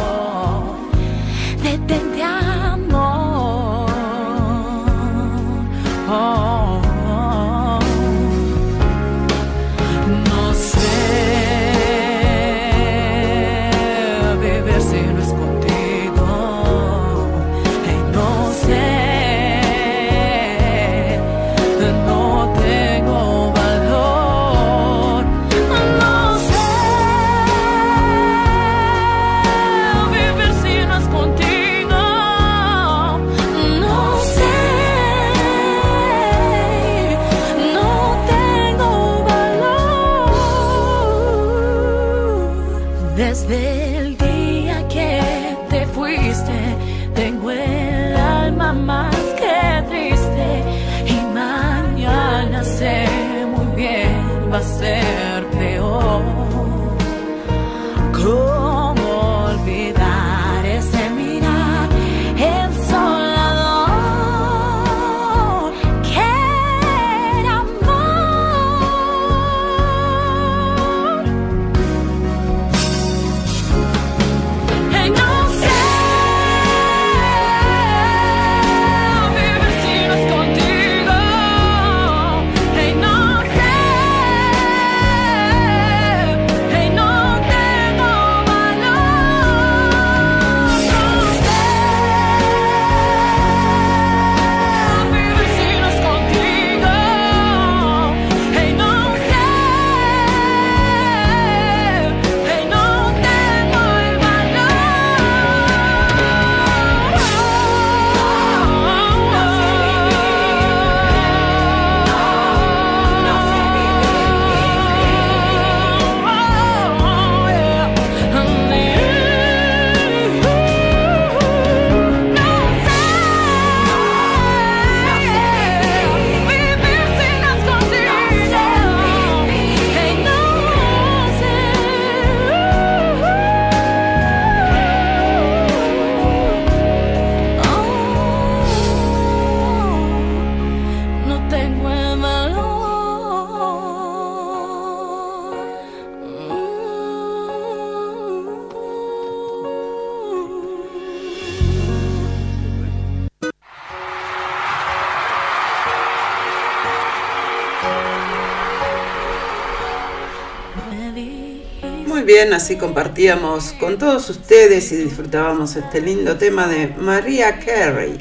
Así 162.53 162.77
compartíamos 162.77 163.73
con 163.73 163.99
todos 163.99 164.29
ustedes 164.31 164.91
y 164.93 164.97
disfrutábamos 164.97 165.77
este 165.77 166.01
lindo 166.01 166.37
tema 166.37 166.67
de 166.67 166.89
María 166.89 167.59
Carey, 167.59 168.19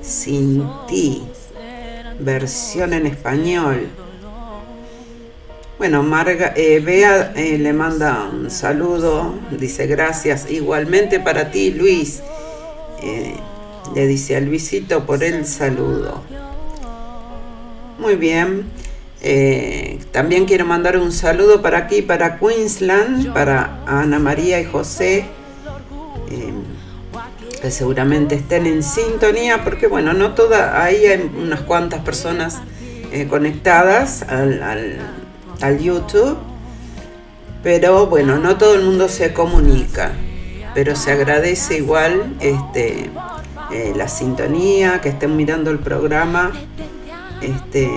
Sin 0.00 0.64
ti, 0.86 1.22
versión 2.18 2.92
en 2.92 3.06
español. 3.06 3.88
Bueno, 5.78 6.02
Marga, 6.02 6.52
eh, 6.56 6.80
Bea 6.80 7.32
eh, 7.36 7.56
le 7.58 7.72
manda 7.72 8.28
un 8.32 8.50
saludo, 8.50 9.34
dice 9.52 9.86
gracias 9.86 10.50
igualmente 10.50 11.20
para 11.20 11.50
ti, 11.50 11.70
Luis. 11.70 12.20
Eh, 13.02 13.36
le 13.94 14.06
dice 14.06 14.36
a 14.36 14.40
Luisito 14.40 15.06
por 15.06 15.22
el 15.22 15.46
saludo. 15.46 16.22
Muy 17.98 18.16
bien. 18.16 18.87
Eh, 19.20 19.98
también 20.12 20.44
quiero 20.44 20.64
mandar 20.64 20.96
un 20.96 21.10
saludo 21.10 21.60
para 21.60 21.78
aquí, 21.78 22.02
para 22.02 22.38
Queensland, 22.38 23.32
para 23.32 23.80
Ana 23.86 24.18
María 24.20 24.60
y 24.60 24.64
José, 24.64 25.24
eh, 26.30 26.52
que 27.60 27.70
seguramente 27.70 28.36
estén 28.36 28.66
en 28.66 28.84
sintonía, 28.84 29.64
porque 29.64 29.88
bueno, 29.88 30.12
no 30.12 30.34
toda, 30.34 30.82
ahí 30.84 31.06
hay 31.06 31.30
unas 31.36 31.62
cuantas 31.62 32.00
personas 32.02 32.58
eh, 33.10 33.26
conectadas 33.26 34.22
al, 34.22 34.62
al, 35.60 35.78
YouTube, 35.80 36.38
pero 37.64 38.06
bueno, 38.06 38.38
no 38.38 38.56
todo 38.56 38.76
el 38.76 38.82
mundo 38.82 39.08
se 39.08 39.32
comunica, 39.32 40.12
pero 40.74 40.94
se 40.94 41.10
agradece 41.10 41.78
igual 41.78 42.36
este, 42.38 43.10
la 43.96 44.06
sintonía, 44.06 45.00
que 45.00 45.08
estén 45.08 45.36
mirando 45.36 45.72
el 45.72 45.80
programa 45.80 46.52
este, 47.40 47.90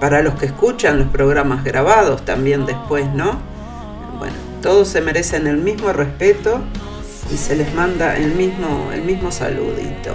para 0.00 0.22
los 0.22 0.34
que 0.34 0.46
escuchan 0.46 0.98
los 0.98 1.08
programas 1.08 1.64
grabados 1.64 2.24
también 2.24 2.66
después, 2.66 3.06
¿no? 3.14 3.38
Bueno, 4.18 4.34
todos 4.62 4.88
se 4.88 5.00
merecen 5.00 5.46
el 5.46 5.58
mismo 5.58 5.92
respeto 5.92 6.60
y 7.32 7.36
se 7.36 7.56
les 7.56 7.72
manda 7.74 8.16
el 8.16 8.34
mismo, 8.34 8.90
el 8.92 9.02
mismo 9.02 9.30
saludito. 9.30 10.14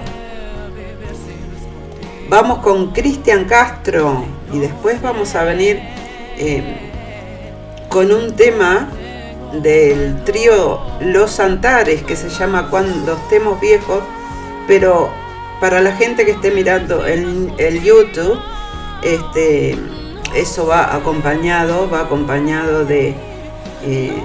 Vamos 2.29 2.59
con 2.59 2.91
Cristian 2.91 3.45
Castro 3.45 4.25
y 4.51 4.59
después 4.59 5.01
vamos 5.01 5.35
a 5.35 5.43
venir 5.43 5.79
eh, 6.37 6.63
con 7.89 8.11
un 8.11 8.35
tema 8.35 8.89
del 9.61 10.23
trío 10.23 10.81
Los 11.01 11.39
Antares 11.39 12.01
que 12.03 12.15
se 12.15 12.29
llama 12.29 12.69
Cuando 12.69 13.13
estemos 13.13 13.61
viejos, 13.61 14.03
pero 14.67 15.11
para 15.61 15.79
la 15.81 15.91
gente 15.91 16.25
que 16.25 16.31
esté 16.31 16.49
mirando 16.51 17.05
el, 17.05 17.53
el 17.57 17.83
YouTube, 17.83 18.39
este, 19.03 19.77
eso 20.35 20.67
va 20.67 20.95
acompañado, 20.95 21.89
va 21.89 22.01
acompañado 22.01 22.85
de, 22.85 23.15
eh, 23.83 24.23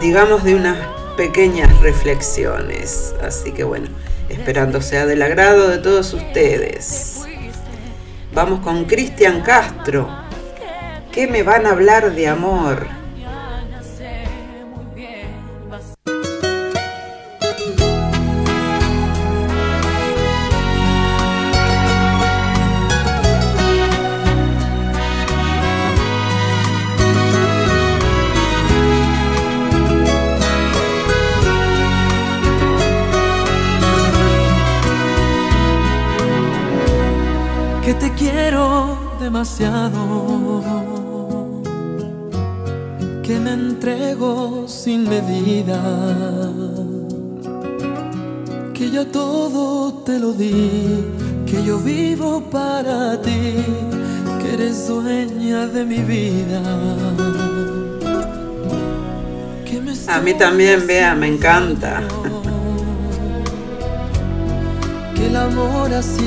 digamos, 0.00 0.44
de 0.44 0.54
unas 0.54 0.76
pequeñas 1.16 1.80
reflexiones. 1.80 3.14
Así 3.22 3.52
que 3.52 3.64
bueno, 3.64 3.88
esperando 4.28 4.80
sea 4.80 5.06
del 5.06 5.22
agrado 5.22 5.68
de 5.68 5.78
todos 5.78 6.12
ustedes. 6.12 7.20
Vamos 8.32 8.60
con 8.60 8.84
Cristian 8.84 9.40
Castro. 9.40 10.08
¿Qué 11.10 11.26
me 11.26 11.42
van 11.42 11.66
a 11.66 11.70
hablar 11.70 12.14
de 12.14 12.28
amor? 12.28 12.97
Te 50.08 50.18
lo 50.18 50.32
di, 50.32 51.04
que 51.44 51.62
yo 51.62 51.78
vivo 51.78 52.40
para 52.50 53.20
ti, 53.20 53.56
que 54.40 54.54
eres 54.54 54.88
dueña 54.88 55.66
de 55.66 55.84
mi 55.84 55.98
vida. 55.98 56.62
A 60.08 60.20
mí 60.22 60.32
también, 60.32 60.86
vea, 60.86 61.14
me 61.14 61.28
encanta. 61.28 62.02
Que 65.14 65.26
el 65.26 65.36
amor 65.36 65.92
así 65.92 66.26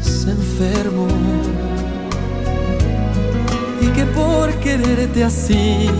es 0.00 0.26
enfermo 0.26 1.06
que 3.94 4.06
por 4.06 4.54
quererte 4.60 5.24
así 5.24 5.90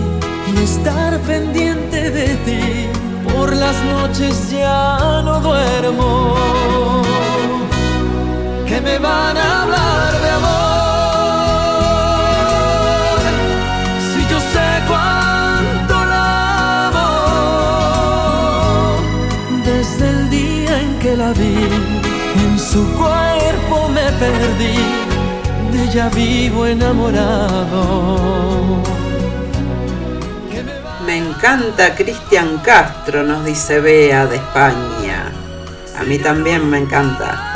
y 0.51 0.63
estar 0.63 1.19
pendiente 1.19 2.09
de 2.09 2.27
ti, 2.45 2.87
por 3.33 3.53
las 3.53 3.75
noches 3.83 4.51
ya 4.51 5.21
no 5.25 5.41
duermo. 5.41 6.98
Que 8.79 8.85
me 8.85 8.97
van 8.97 9.35
a 9.35 9.63
hablar 9.63 10.21
de 10.21 10.29
amor, 10.29 11.59
si 14.09 14.21
yo 14.31 14.39
sé 14.39 14.67
cuánto 14.87 15.95
la 16.05 16.87
amo, 16.87 17.09
desde 19.65 20.09
el 20.09 20.29
día 20.29 20.79
en 20.79 20.97
que 20.99 21.17
la 21.17 21.33
vi, 21.33 21.67
en 22.45 22.57
su 22.57 22.89
cuerpo 22.93 23.89
me 23.89 24.09
perdí 24.13 24.79
de 25.73 25.83
ella 25.83 26.07
vivo 26.15 26.65
enamorado. 26.65 27.81
Me 31.05 31.17
encanta 31.17 31.95
Cristian 31.95 32.59
Castro, 32.59 33.23
nos 33.23 33.43
dice 33.43 33.81
Bea 33.81 34.25
de 34.25 34.37
España. 34.37 35.33
A 35.99 36.03
mí 36.05 36.17
también 36.17 36.69
me 36.69 36.77
encanta. 36.77 37.48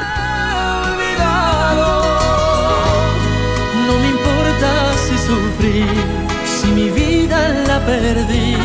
Perdí. 8.03 8.55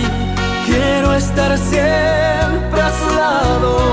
Quiero 0.66 1.14
estar 1.14 1.56
siempre 1.56 2.80
a 2.88 2.90
su 2.98 3.08
lado. 3.16 3.88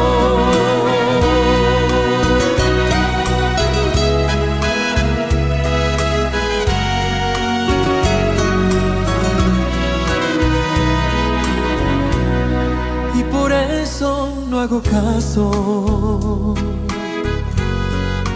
hago 14.65 14.81
caso 14.81 16.55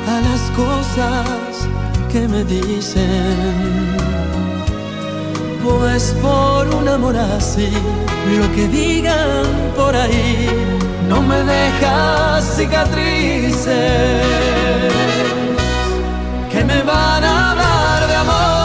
a 0.08 0.22
las 0.28 0.42
cosas 0.52 1.68
que 2.12 2.28
me 2.28 2.44
dicen. 2.44 4.19
Pues 5.64 6.16
por 6.22 6.68
un 6.74 6.88
amor 6.88 7.18
así, 7.18 7.70
lo 8.38 8.52
que 8.56 8.68
digan 8.68 9.46
por 9.76 9.96
ahí 9.96 10.50
no 11.08 11.22
me 11.22 11.38
deja 11.44 12.42
cicatrices. 12.42 13.68
Que 16.52 16.64
me 16.64 16.82
van 16.84 17.24
a 17.24 17.52
hablar 17.52 18.08
de 18.08 18.16
amor. 18.16 18.60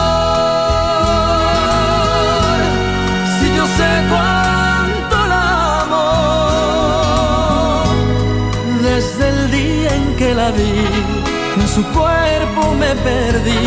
la 10.35 10.51
vi, 10.51 10.85
en 11.61 11.67
su 11.67 11.83
cuerpo 11.93 12.73
me 12.79 12.93
perdí, 13.07 13.65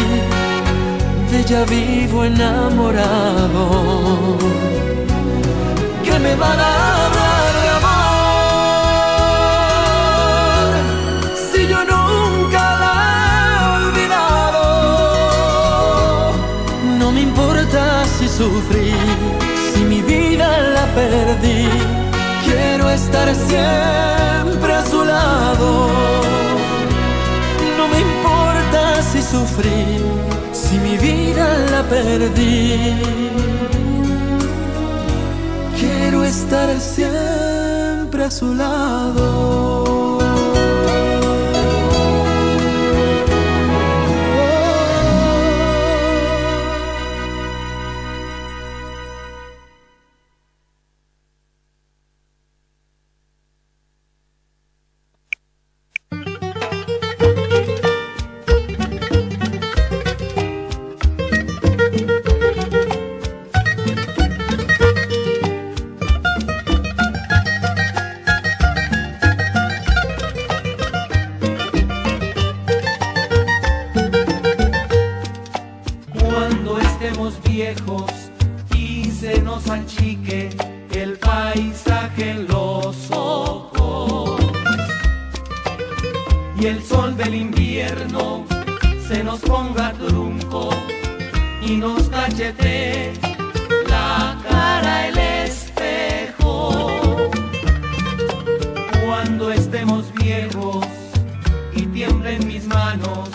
de 1.30 1.40
ella 1.40 1.64
vivo 1.64 2.24
enamorado. 2.24 3.68
Que 6.04 6.18
me 6.18 6.34
van 6.36 6.58
a 6.58 7.06
hablar 7.06 7.52
de 7.62 7.68
amor 7.78 8.68
si 11.50 11.60
yo 11.66 11.78
nunca 11.84 12.62
la 12.82 12.94
he 13.50 13.56
olvidado? 13.78 14.62
No 16.98 17.06
me 17.12 17.20
importa 17.22 17.82
si 18.18 18.26
sufrí, 18.28 18.92
si 19.72 19.80
mi 19.84 20.00
vida 20.02 20.48
la 20.76 20.86
perdí, 20.94 21.68
quiero 22.46 22.88
estar 22.90 23.28
siempre 23.34 24.72
a 24.74 24.84
su 24.86 25.04
lado 25.04 25.88
me 27.90 28.00
importa 28.00 29.02
si 29.02 29.22
sufrí, 29.22 30.02
si 30.68 30.78
mi 30.78 30.96
vida 30.98 31.46
la 31.70 31.82
perdí. 31.82 32.76
quiero 35.80 36.24
estar 36.24 36.68
siempre 36.80 38.24
a 38.24 38.30
su 38.30 38.54
lado. 38.54 40.17
se 89.08 89.24
nos 89.24 89.40
ponga 89.40 89.92
trunco 89.94 90.68
y 91.62 91.76
nos 91.76 92.10
cachete 92.10 93.14
la 93.88 94.38
cara 94.46 95.08
el 95.08 95.18
espejo. 95.46 96.90
Cuando 99.06 99.50
estemos 99.50 100.12
viejos 100.12 100.84
y 101.74 101.86
tiemblen 101.86 102.46
mis 102.46 102.66
manos 102.66 103.30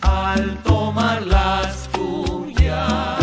al 0.00 0.58
tomar 0.64 1.24
las 1.24 1.88
tuyas 1.92 3.20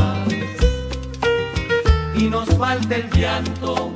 y 2.16 2.24
nos 2.30 2.48
falte 2.58 3.02
el 3.02 3.10
llanto, 3.12 3.92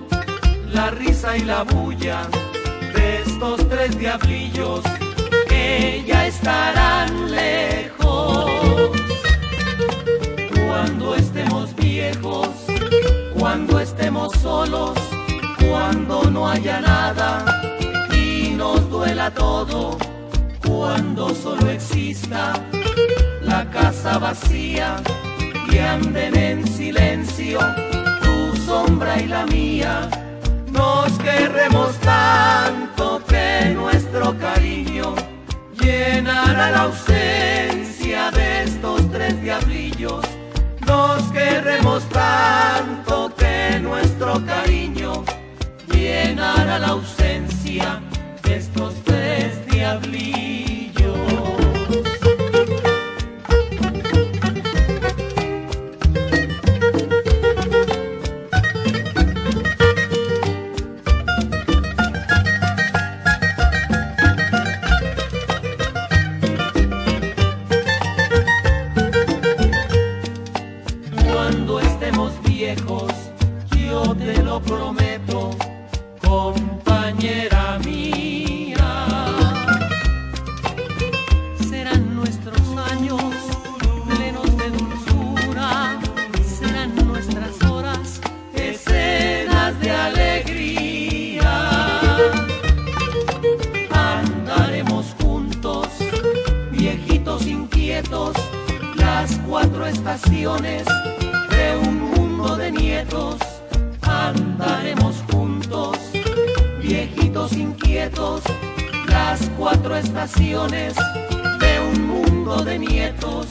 la 0.73 0.91
risa 0.91 1.37
y 1.37 1.45
la 1.45 1.63
bulla 1.63 2.27
de 2.93 3.21
estos 3.21 3.67
tres 3.69 3.97
diablillos 3.97 4.83
ya 6.05 6.27
estarán 6.27 7.31
lejos. 7.31 8.51
Cuando 10.65 11.15
estemos 11.15 11.75
viejos, 11.75 12.49
cuando 13.37 13.79
estemos 13.79 14.31
solos, 14.41 14.97
cuando 15.69 16.23
no 16.29 16.47
haya 16.47 16.79
nada 16.81 17.45
y 18.13 18.49
nos 18.49 18.89
duela 18.89 19.31
todo, 19.31 19.97
cuando 20.67 21.33
solo 21.33 21.69
exista 21.69 22.53
la 23.41 23.69
casa 23.69 24.17
vacía 24.17 24.97
y 25.71 25.77
anden 25.77 26.35
en 26.37 26.67
silencio 26.67 27.59
tu 28.21 28.55
sombra 28.65 29.19
y 29.21 29.27
la 29.27 29.45
mía. 29.45 30.09
Nos 30.71 31.11
querremos 31.19 31.95
tanto 31.99 33.21
que 33.27 33.73
nuestro 33.73 34.37
cariño 34.37 35.15
llenará 35.85 36.71
la 36.71 36.81
ausencia 36.83 38.31
de 38.31 38.63
estos 38.63 39.11
tres 39.11 39.39
diablillos. 39.41 40.25
Nos 40.87 41.23
queremos 41.31 42.03
tanto 42.09 43.33
que 43.35 43.79
nuestro 43.79 44.43
cariño 44.45 45.23
llenará 45.91 46.79
la 46.79 46.87
ausencia 46.87 48.01
de 48.43 48.55
estos 48.57 48.93
tres 49.03 49.65
diablillos. 49.67 50.64
de 100.45 101.75
un 101.87 102.01
mundo 102.11 102.55
de 102.55 102.71
nietos, 102.71 103.37
andaremos 104.03 105.15
juntos, 105.31 105.97
viejitos 106.79 107.53
inquietos, 107.53 108.43
las 109.07 109.39
cuatro 109.57 109.95
estaciones 109.95 110.93
de 111.59 111.79
un 111.79 112.07
mundo 112.07 112.63
de 112.63 112.77
nietos, 112.77 113.47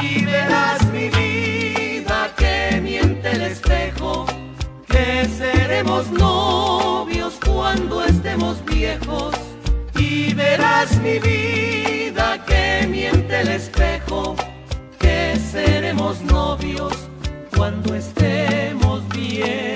y 0.00 0.24
verás 0.24 0.86
mi 0.86 1.10
vida 1.10 2.30
que 2.34 2.80
miente 2.80 3.32
el 3.32 3.42
espejo, 3.42 4.24
que 4.88 5.28
seremos 5.28 6.10
novios 6.12 7.34
cuando 7.44 8.02
estemos 8.02 8.64
viejos, 8.64 9.34
y 9.98 10.32
verás 10.32 10.96
mi 11.02 11.18
vida 11.18 12.42
que 12.46 12.86
miente 12.88 13.42
el 13.42 13.48
espejo 13.48 14.34
seremos 15.50 16.20
novios 16.22 16.92
cuando 17.56 17.94
estemos 17.94 19.06
viejos. 19.08 19.74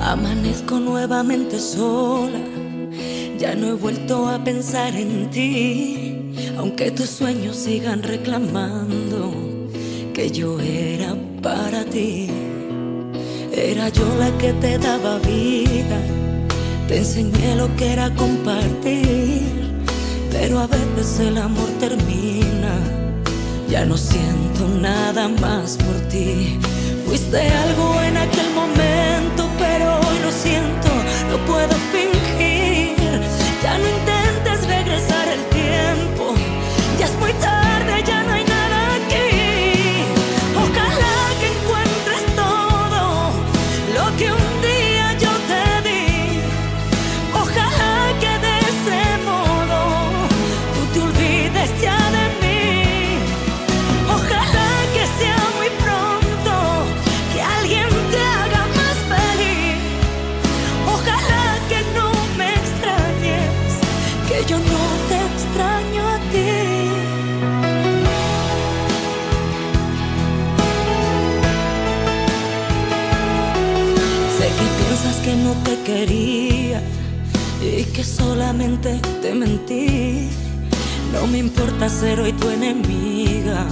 Amanezco 0.00 0.78
nuevamente 0.78 1.58
sola 1.58 2.43
en 4.96 5.30
ti, 5.30 6.32
aunque 6.56 6.90
tus 6.90 7.08
sueños 7.08 7.56
sigan 7.56 8.02
reclamando 8.02 9.32
que 10.12 10.30
yo 10.30 10.58
era 10.60 11.14
para 11.42 11.84
ti. 11.84 12.28
Era 13.52 13.88
yo 13.90 14.04
la 14.18 14.36
que 14.38 14.52
te 14.54 14.78
daba 14.78 15.18
vida, 15.18 16.00
te 16.88 16.98
enseñé 16.98 17.56
lo 17.56 17.74
que 17.76 17.92
era 17.92 18.14
compartir, 18.14 19.42
pero 20.30 20.60
a 20.60 20.66
veces 20.66 21.20
el 21.20 21.38
amor 21.38 21.68
termina, 21.78 22.74
ya 23.68 23.84
no 23.84 23.96
siento 23.96 24.68
nada 24.80 25.28
más 25.28 25.76
por 25.76 25.96
ti. 26.08 26.58
Fuiste 27.06 27.40
algo 27.40 28.00
en 28.02 28.16
aquel 28.16 28.50
momento, 28.54 29.48
pero 29.58 30.00
hoy 30.00 30.18
lo 30.24 30.32
siento, 30.32 30.88
no 31.30 31.36
puedo 31.46 31.74
fingir, 31.92 32.13
quería 75.84 76.82
y 77.62 77.84
que 77.84 78.02
solamente 78.02 79.00
te 79.22 79.34
mentí. 79.34 80.28
No 81.12 81.26
me 81.26 81.38
importa 81.38 81.88
ser 81.88 82.20
hoy 82.20 82.32
tu 82.32 82.48
enemiga, 82.48 83.66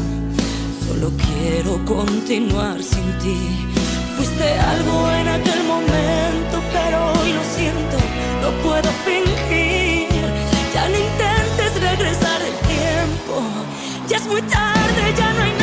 solo 0.87 1.11
quiero 1.25 1.85
continuar 1.85 2.83
sin 2.83 3.07
ti. 3.19 3.39
Fuiste 4.17 4.45
algo 4.75 5.11
en 5.11 5.29
aquel 5.29 5.65
momento, 5.65 6.57
pero 6.73 6.97
hoy 7.19 7.33
lo 7.33 7.45
siento, 7.57 7.97
no 8.43 8.51
puedo 8.63 8.91
fingir. 9.05 10.23
Ya 10.75 10.89
no 10.89 10.97
intentes 11.09 11.73
regresar 11.81 12.41
el 12.43 12.57
tiempo, 12.69 13.43
ya 14.09 14.19
es 14.19 14.27
muy 14.27 14.43
tarde, 14.43 15.15
ya 15.19 15.33
no 15.33 15.43
hay 15.43 15.53
nada. 15.53 15.62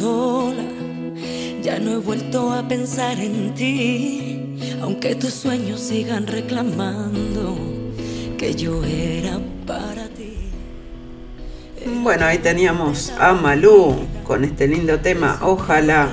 Sola. 0.00 0.64
Ya 1.62 1.78
no 1.78 1.92
he 1.92 1.96
vuelto 1.98 2.52
a 2.52 2.66
pensar 2.66 3.20
en 3.20 3.54
ti, 3.54 4.58
aunque 4.80 5.14
tus 5.14 5.34
sueños 5.34 5.80
sigan 5.80 6.26
reclamando 6.26 7.58
que 8.38 8.54
yo 8.54 8.82
era 8.84 9.38
para 9.66 10.08
ti. 10.08 10.38
Bueno, 12.02 12.24
ahí 12.24 12.38
teníamos 12.38 13.12
a 13.18 13.34
Malú 13.34 13.96
con 14.24 14.44
este 14.44 14.66
lindo 14.68 15.00
tema. 15.00 15.38
Ojalá, 15.42 16.08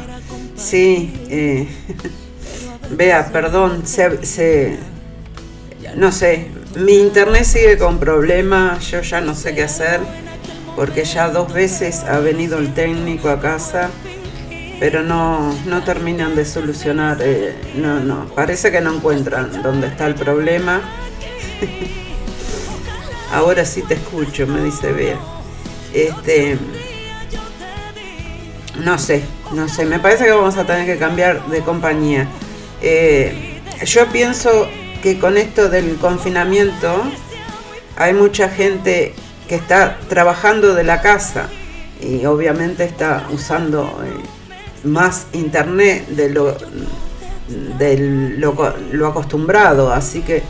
sí, 0.58 1.14
eh, 1.30 1.68
vea, 2.92 3.32
perdón, 3.32 3.88
se, 3.88 4.78
no 5.96 6.12
sé, 6.12 6.48
mi 6.76 7.00
internet 7.00 7.46
sigue 7.46 7.78
con 7.78 8.00
problemas, 8.00 8.92
yo 8.92 9.02
ya 9.02 9.22
no 9.22 9.34
sé 9.34 9.56
qué 9.56 9.64
hacer 9.64 10.27
porque 10.78 11.06
ya 11.06 11.30
dos 11.30 11.52
veces 11.52 12.04
ha 12.04 12.20
venido 12.20 12.60
el 12.60 12.72
técnico 12.76 13.30
a 13.30 13.42
casa, 13.42 13.90
pero 14.80 15.02
no, 15.02 15.56
terminan 15.84 16.36
de 16.36 16.46
solucionar, 16.46 17.18
eh, 17.20 17.56
no, 17.74 18.00
no, 18.00 18.28
parece 18.36 18.72
que 18.72 18.80
no 18.80 18.94
encuentran 18.94 19.64
dónde 19.64 19.88
está 19.88 20.06
el 20.06 20.14
problema. 20.14 20.82
Ahora 23.34 23.66
sí 23.66 23.82
te 23.82 23.96
escucho, 23.96 24.46
me 24.46 24.64
dice 24.64 24.92
Bea. 24.92 25.18
Este, 25.96 26.60
no 28.76 29.00
sé, 29.00 29.24
no 29.54 29.68
sé, 29.68 29.84
me 29.84 30.00
parece 30.00 30.26
que 30.26 30.32
vamos 30.32 30.58
a 30.58 30.68
tener 30.68 30.86
que 30.86 31.00
cambiar 31.00 31.44
de 31.48 31.62
compañía. 31.62 32.28
Eh, 32.84 33.64
yo 33.84 34.06
pienso 34.10 34.70
que 35.02 35.18
con 35.18 35.38
esto 35.38 35.70
del 35.70 35.96
confinamiento 35.96 37.02
hay 37.96 38.14
mucha 38.14 38.48
gente 38.48 39.16
que 39.48 39.56
está 39.56 39.98
trabajando 40.10 40.74
de 40.74 40.84
la 40.84 41.02
casa 41.02 41.50
y 42.02 42.26
obviamente 42.26 42.84
está 42.84 43.28
usando 43.32 44.04
eh, 44.06 44.88
más 44.88 45.28
internet 45.34 46.08
de 46.10 46.30
lo, 46.30 46.58
de 47.80 47.98
lo, 48.38 49.08
acostumbrado, 49.08 49.92
así 49.92 50.22
que 50.22 50.44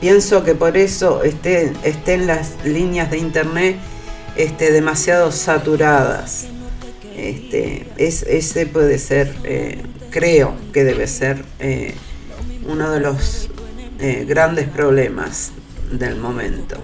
pienso 0.00 0.44
que 0.44 0.54
por 0.54 0.76
eso 0.76 1.22
estén, 1.22 1.76
estén 1.82 2.26
las 2.26 2.52
líneas 2.64 3.10
de 3.10 3.18
internet 3.18 3.76
este, 4.36 4.70
demasiado 4.70 5.32
saturadas. 5.32 6.46
Este, 7.16 7.86
es, 7.98 8.22
ese 8.22 8.66
puede 8.66 8.98
ser, 8.98 9.34
eh, 9.44 9.82
creo 10.10 10.54
que 10.72 10.84
debe 10.84 11.06
ser 11.06 11.44
eh, 11.58 11.94
uno 12.66 12.90
de 12.90 13.00
los 13.00 13.48
grandes 14.26 14.66
problemas 14.66 15.52
del 15.92 16.16
momento. 16.16 16.76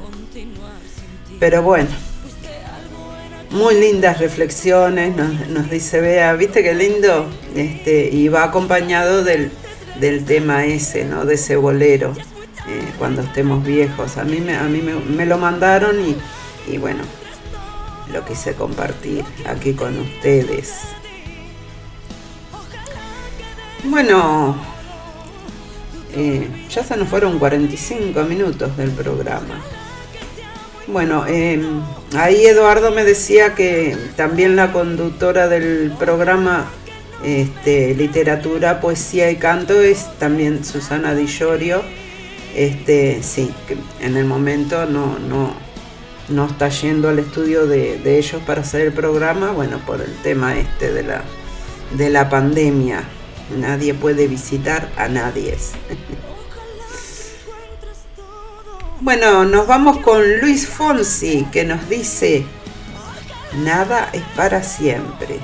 Pero 1.39 1.63
bueno, 1.63 1.89
muy 3.51 3.75
lindas 3.75 4.19
reflexiones, 4.19 5.17
nos, 5.17 5.71
dice 5.71 6.01
Bea, 6.01 6.35
viste 6.35 6.63
qué 6.63 6.75
lindo, 6.75 7.29
este, 7.55 8.11
y 8.13 8.29
va 8.29 8.45
acompañado 8.45 9.23
del, 9.23 9.51
tema 10.27 10.65
ese, 10.65 11.05
¿no? 11.05 11.25
De 11.25 11.35
ese 11.35 11.57
bolero, 11.57 12.13
eh, 12.69 12.83
cuando 12.99 13.23
estemos 13.23 13.65
viejos. 13.65 14.17
A 14.17 14.25
mí 14.25 14.41
me, 14.41 14.57
a 14.57 14.65
mí 14.65 14.83
me, 14.83 15.27
lo 15.27 15.39
mandaron 15.39 15.97
y, 16.67 16.77
bueno, 16.79 17.03
lo 18.13 18.25
quise 18.25 18.55
compartir 18.55 19.25
aquí 19.47 19.75
con 19.75 19.99
ustedes. 19.99 20.81
Bueno, 23.85 24.57
eh, 26.15 26.67
ya 26.69 26.83
se 26.83 26.97
nos 26.97 27.09
fueron 27.09 27.39
45 27.39 28.25
minutos 28.25 28.77
del 28.77 28.91
programa. 28.91 29.63
Bueno, 30.91 31.27
em, 31.27 31.83
ahí 32.17 32.47
Eduardo 32.47 32.91
me 32.93 33.05
decía 33.05 33.55
que 33.55 33.95
también 34.17 34.57
la 34.57 34.73
conductora 34.73 35.47
del 35.47 35.93
programa 35.99 36.71
este, 37.23 37.95
Literatura, 37.95 38.81
Poesía 38.81 39.31
y 39.31 39.37
Canto 39.37 39.83
es 39.83 40.09
también 40.19 40.65
Susana 40.65 41.15
Di 41.15 41.27
Llorio. 41.27 41.83
Este, 42.57 43.23
sí, 43.23 43.53
que 43.67 43.77
en 44.01 44.17
el 44.17 44.25
momento 44.25 44.87
no, 44.87 45.19
no, 45.19 45.53
no 46.31 46.47
está 46.47 46.71
yendo 46.71 47.11
al 47.11 47.19
estudio 47.19 47.67
de, 47.67 47.99
de, 47.99 48.19
ellos 48.19 48.41
para 48.47 48.63
hacer 48.63 48.81
el 48.81 48.93
programa, 48.95 49.51
bueno, 49.51 49.81
por 49.85 50.01
el 50.01 50.15
tema 50.23 50.59
este 50.59 50.91
de 50.91 51.03
la, 51.03 51.23
de 51.99 52.09
la 52.09 52.31
pandemia. 52.31 53.03
Nadie 53.59 53.93
puede 53.93 54.27
visitar 54.27 54.89
a 54.97 55.07
nadie. 55.09 55.55
Bueno, 59.01 59.45
nos 59.45 59.69
vamos 59.69 59.99
con 59.99 60.41
Luis 60.41 60.67
Fonsi 60.67 61.47
que 61.53 61.65
nos 61.65 61.89
dice, 61.89 62.45
nada 63.59 64.11
es 64.13 64.23
para 64.35 64.61
siempre. 64.65 65.39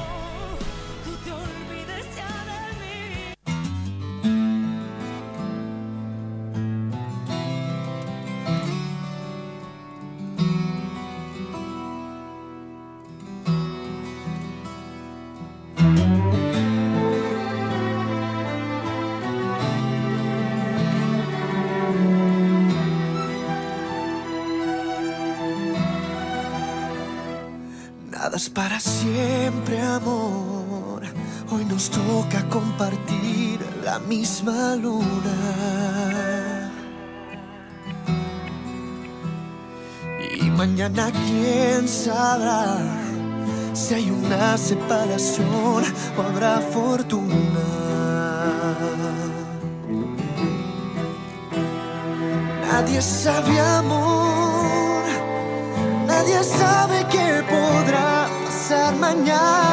Separación 44.56 45.82
o 46.16 46.22
habrá 46.22 46.60
fortuna. 46.60 47.64
Nadie 52.70 53.00
sabe 53.02 53.60
amor, 53.60 55.04
nadie 56.06 56.42
sabe 56.44 57.06
qué 57.10 57.42
podrá 57.48 58.28
pasar 58.44 58.94
mañana. 58.96 59.63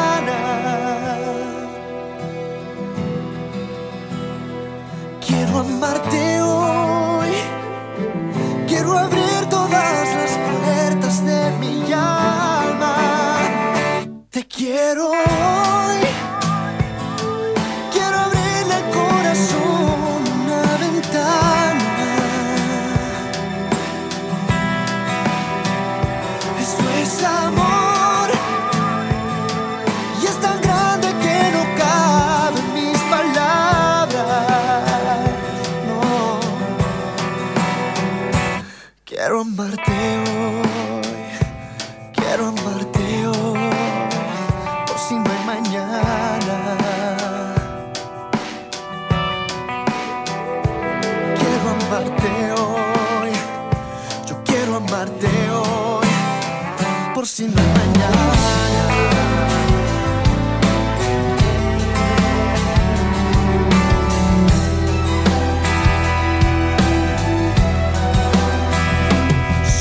Por 57.16 57.26
si 57.26 57.46
no 57.46 57.56
mañana. 57.56 58.34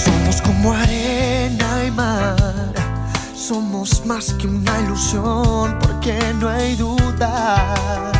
Somos 0.04 0.40
como 0.40 0.72
arena 0.72 1.84
y 1.86 1.90
mar, 1.90 2.72
somos 3.34 4.06
más 4.06 4.32
que 4.34 4.46
una 4.46 4.80
ilusión 4.80 5.78
porque 5.80 6.18
no 6.38 6.48
hay 6.48 6.76
duda. 6.76 8.19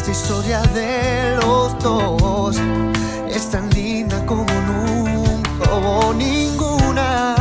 Esta 0.00 0.12
historia 0.12 0.62
de 0.72 1.36
los 1.42 1.78
dos 1.78 2.56
es 3.28 3.50
tan 3.50 3.68
linda 3.68 4.24
como 4.24 4.44
nunca 4.44 5.74
hubo 5.74 6.14
ninguna. 6.14 7.34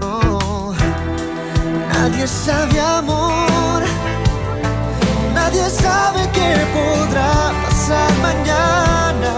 Oh, 0.00 0.72
Nadie 1.92 2.26
sabe 2.26 2.80
amor, 2.80 3.82
nadie 5.34 5.68
sabe 5.68 6.20
qué 6.32 6.50
podrá 6.72 7.52
pasar 7.62 8.10
mañana. 8.22 9.32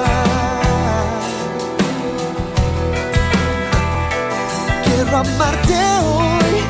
Quiero 4.85 5.17
amarte 5.17 5.79
hoy, 6.07 6.63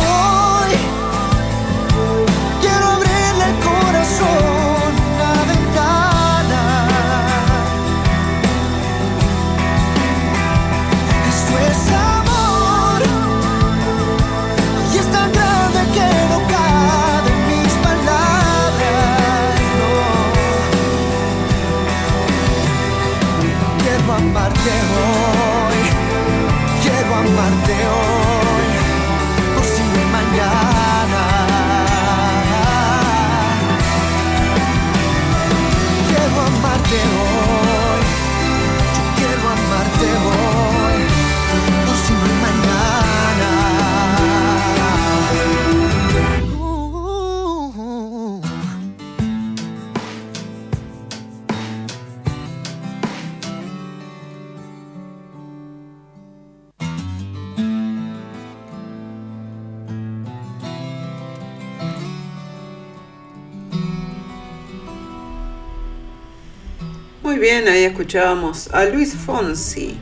Muy 67.28 67.38
bien, 67.38 67.68
ahí 67.68 67.84
escuchábamos 67.84 68.72
a 68.72 68.86
Luis 68.86 69.14
Fonsi. 69.14 69.98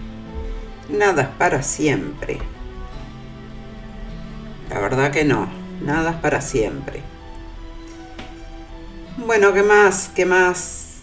Nada 0.89 1.35
para 1.37 1.61
siempre. 1.61 2.39
La 4.71 4.79
verdad 4.79 5.11
que 5.11 5.25
no, 5.25 5.51
nada 5.83 6.13
es 6.13 6.17
para 6.19 6.41
siempre. 6.41 7.03
Bueno, 9.17 9.53
¿qué 9.53 9.65
más? 9.65 10.09
¿Qué 10.15 10.25
más? 10.25 10.99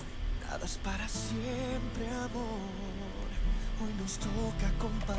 Nada 0.50 0.64
es 0.64 0.78
para 0.78 1.10
siempre, 1.10 2.08
amor. 2.16 2.56
Hoy 3.84 3.92
nos 4.02 4.18
toca. 4.18 4.72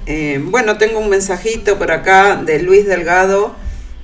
Eh, 0.07 0.40
bueno, 0.42 0.78
tengo 0.78 1.00
un 1.00 1.11
mensajito 1.11 1.78
por 1.78 1.92
acá 1.92 2.36
de 2.36 2.62
Luis 2.62 2.86
Delgado, 2.86 3.55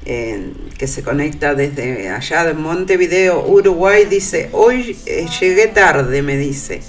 que 0.05 0.87
se 0.87 1.03
conecta 1.03 1.55
desde 1.55 2.09
allá 2.09 2.45
de 2.45 2.55
Montevideo, 2.55 3.47
Uruguay. 3.47 4.07
Dice, 4.07 4.49
hoy 4.53 4.99
eh, 5.07 5.27
llegué 5.41 5.67
tarde, 5.69 6.23
me 6.23 6.37
dice. 6.37 6.81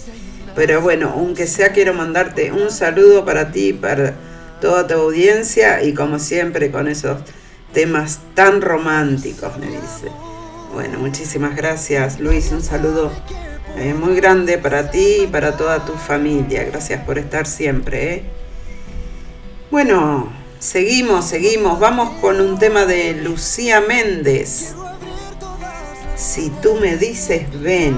Pero 0.56 0.82
bueno, 0.82 1.14
aunque 1.16 1.48
sea, 1.48 1.72
quiero 1.72 1.94
mandarte 1.94 2.52
un 2.52 2.72
saludo 2.72 3.26
para 3.26 3.52
ti, 3.52 3.74
para 3.74 4.16
toda 4.60 4.88
tu 4.88 4.94
audiencia 4.94 5.84
y 5.84 5.94
como 5.94 6.20
siempre 6.20 6.72
con 6.72 6.88
esos 6.88 7.22
temas 7.74 8.20
tan 8.34 8.62
románticos, 8.62 9.58
me 9.58 9.68
dice. 9.68 10.12
Bueno, 10.74 11.00
muchísimas 11.00 11.56
gracias 11.56 12.20
Luis, 12.22 12.52
un 12.52 12.62
saludo 12.62 13.12
eh, 13.78 13.94
muy 13.94 14.16
grande 14.16 14.58
para 14.58 14.90
ti 14.90 15.24
y 15.24 15.28
para 15.28 15.58
toda 15.58 15.86
tu 15.86 15.94
familia. 15.94 16.64
Gracias 16.64 17.04
por 17.04 17.18
estar 17.18 17.48
siempre. 17.48 18.14
¿eh? 18.14 18.24
Bueno, 19.70 20.32
seguimos, 20.62 21.26
seguimos. 21.26 21.80
Vamos 21.80 22.12
con 22.22 22.40
un 22.40 22.58
tema 22.58 22.86
de 22.86 23.14
Lucía 23.14 23.82
Méndez. 23.82 24.76
Si 26.16 26.50
tú 26.62 26.76
me 26.76 26.96
dices 26.96 27.48
ven. 27.62 27.98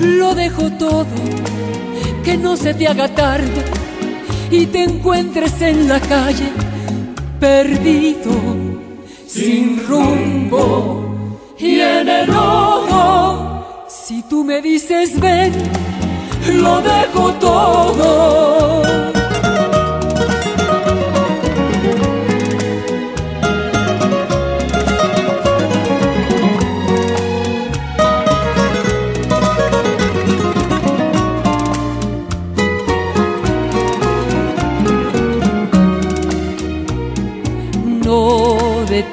lo 0.00 0.34
dejo 0.34 0.70
todo, 0.72 1.06
que 2.24 2.36
no 2.36 2.56
se 2.56 2.74
te 2.74 2.88
haga 2.88 3.08
tarde 3.08 3.64
y 4.50 4.66
te 4.66 4.84
encuentres 4.84 5.60
en 5.62 5.88
la 5.88 6.00
calle 6.00 6.50
perdido, 7.40 8.30
sin 9.26 9.86
rumbo 9.86 11.38
y 11.58 11.80
en 11.80 12.08
el 12.08 12.26
lodo. 12.28 13.86
Si 13.88 14.22
tú 14.22 14.44
me 14.44 14.60
dices 14.62 15.18
ven, 15.20 15.52
lo 16.54 16.80
dejo 16.80 17.32
todo. 17.34 19.17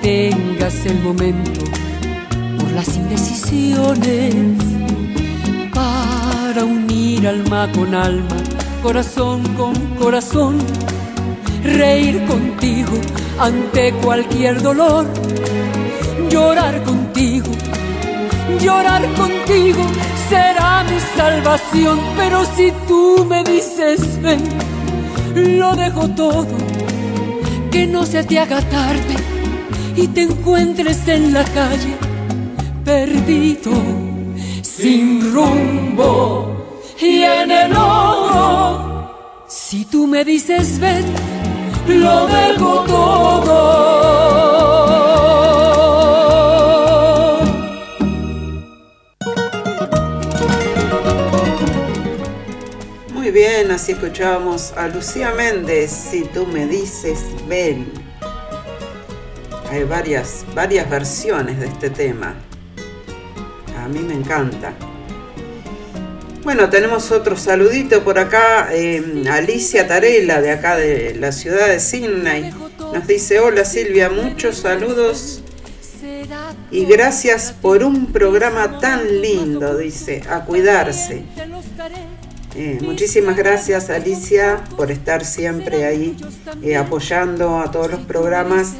Detengas 0.05 0.85
el 0.85 0.99
momento 0.99 1.61
por 2.59 2.71
las 2.73 2.95
indecisiones 2.95 4.35
para 5.73 6.63
unir 6.63 7.27
alma 7.27 7.67
con 7.71 7.95
alma, 7.95 8.37
corazón 8.83 9.41
con 9.57 9.73
corazón, 9.95 10.59
reír 11.63 12.23
contigo 12.25 12.91
ante 13.39 13.93
cualquier 13.93 14.61
dolor, 14.61 15.07
llorar 16.29 16.83
contigo, 16.83 17.49
llorar 18.61 19.01
contigo 19.13 19.81
será 20.29 20.83
mi 20.83 20.99
salvación, 21.17 21.99
pero 22.15 22.45
si 22.55 22.71
tú 22.87 23.25
me 23.27 23.43
dices 23.43 24.21
ven, 24.21 24.43
lo 25.57 25.75
dejo 25.75 26.07
todo, 26.09 26.45
que 27.71 27.87
no 27.87 28.05
se 28.05 28.23
te 28.23 28.37
haga 28.37 28.61
tarde 28.61 29.24
y 29.95 30.07
te 30.07 30.23
encuentres 30.23 31.07
en 31.07 31.33
la 31.33 31.43
calle 31.43 31.95
perdido, 32.83 33.71
sin 34.61 35.33
rumbo 35.33 36.75
y 36.99 37.23
en 37.23 37.51
el 37.51 37.75
oro. 37.75 39.45
Si 39.47 39.85
tú 39.85 40.05
me 40.07 40.25
dices 40.25 40.79
ven, 40.79 41.05
lo 41.87 42.27
dejo 42.27 42.83
todo. 42.83 43.85
Muy 53.13 53.31
bien, 53.31 53.71
así 53.71 53.93
escuchábamos 53.93 54.73
a 54.73 54.87
Lucía 54.87 55.33
Méndez, 55.35 55.91
si 55.91 56.23
tú 56.25 56.45
me 56.45 56.67
dices 56.67 57.23
ven 57.47 58.04
hay 59.75 59.83
varias, 59.83 60.45
varias 60.53 60.89
versiones 60.89 61.59
de 61.59 61.67
este 61.67 61.89
tema. 61.89 62.33
A 63.77 63.87
mí 63.89 63.99
me 63.99 64.13
encanta. 64.13 64.73
Bueno, 66.43 66.69
tenemos 66.69 67.11
otro 67.11 67.35
saludito 67.35 68.03
por 68.03 68.17
acá. 68.17 68.69
Eh, 68.71 69.23
Alicia 69.29 69.85
Tarela, 69.87 70.41
de 70.41 70.51
acá 70.51 70.77
de 70.77 71.15
la 71.15 71.31
ciudad 71.31 71.67
de 71.67 71.79
Sydney, 71.79 72.51
nos 72.93 73.05
dice: 73.05 73.39
Hola 73.39 73.65
Silvia, 73.65 74.09
muchos 74.09 74.59
saludos 74.59 75.41
y 76.71 76.85
gracias 76.85 77.53
por 77.61 77.83
un 77.83 78.13
programa 78.13 78.79
tan 78.79 79.21
lindo. 79.21 79.77
Dice: 79.77 80.23
A 80.29 80.45
cuidarse. 80.45 81.23
Eh, 82.57 82.79
muchísimas 82.81 83.35
gracias 83.35 83.89
Alicia 83.89 84.63
por 84.77 84.89
estar 84.89 85.25
siempre 85.25 85.83
ahí 85.83 86.15
eh, 86.61 86.77
apoyando 86.77 87.59
a 87.59 87.69
todos 87.69 87.91
los 87.91 87.99
programas 88.01 88.73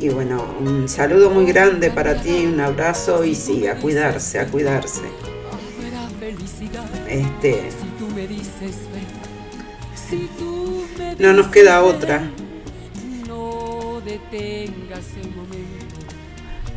y 0.00 0.08
bueno, 0.08 0.42
un 0.60 0.88
saludo 0.88 1.28
muy 1.28 1.44
grande 1.44 1.90
para 1.90 2.22
ti, 2.22 2.46
un 2.46 2.58
abrazo 2.58 3.24
y 3.24 3.34
sí, 3.34 3.66
a 3.66 3.76
cuidarse, 3.76 4.38
a 4.38 4.46
cuidarse. 4.46 5.02
Este, 7.06 7.68
no 11.18 11.32
nos 11.32 11.48
queda 11.48 11.82
otra. 11.82 12.30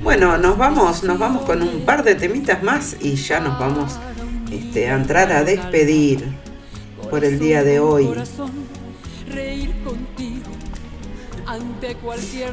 Bueno, 0.02 0.38
nos 0.38 0.58
vamos, 0.58 1.04
nos 1.04 1.20
vamos 1.20 1.44
con 1.44 1.62
un 1.62 1.86
par 1.86 2.04
de 2.04 2.16
temitas 2.16 2.64
más 2.64 2.98
y 3.00 3.16
ya 3.16 3.40
nos 3.40 3.60
vamos 3.60 4.00
este, 4.52 4.90
a 4.90 4.96
entrar 4.96 5.32
a 5.32 5.44
despedir 5.44 6.41
por 7.12 7.26
el 7.26 7.38
día 7.40 7.64
de 7.64 7.82
hoy. 7.82 8.10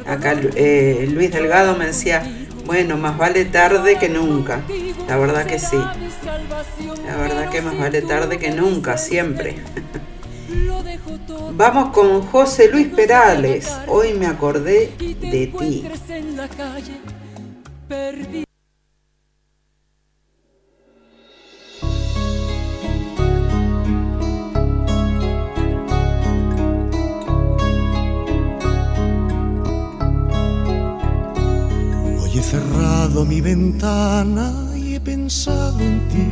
Acá 0.05 0.35
eh, 0.55 1.09
Luis 1.13 1.31
Delgado 1.31 1.77
me 1.77 1.85
decía, 1.87 2.21
bueno, 2.65 2.97
más 2.97 3.17
vale 3.17 3.45
tarde 3.45 3.97
que 3.97 4.09
nunca. 4.09 4.61
La 5.07 5.17
verdad 5.17 5.45
que 5.45 5.59
sí. 5.59 5.77
La 7.05 7.15
verdad 7.15 7.49
que 7.49 7.61
más 7.61 7.79
vale 7.79 8.01
tarde 8.01 8.37
que 8.37 8.51
nunca, 8.51 8.97
siempre. 8.97 9.55
Vamos 11.53 11.93
con 11.93 12.21
José 12.23 12.69
Luis 12.69 12.87
Perales. 12.87 13.71
Hoy 13.87 14.13
me 14.13 14.27
acordé 14.27 14.91
de 14.99 15.47
ti. 15.47 15.85
Mi 33.25 33.41
ventana 33.41 34.53
y 34.75 34.95
he 34.95 34.99
pensado 34.99 35.79
en 35.79 36.07
ti. 36.07 36.27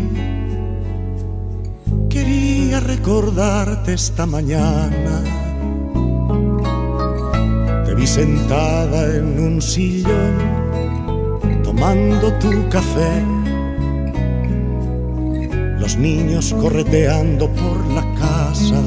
Quería 2.10 2.80
recordarte 2.80 3.94
esta 3.94 4.26
mañana. 4.26 5.22
Te 7.86 7.94
vi 7.94 8.08
sentada 8.08 9.16
en 9.16 9.40
un 9.40 9.62
sillón 9.62 10.38
tomando 11.64 12.32
tu 12.40 12.70
café. 12.70 13.24
Los 15.80 15.98
niños 15.98 16.56
correteando 16.60 17.50
por 17.50 17.86
la 17.88 18.04
casa. 18.16 18.82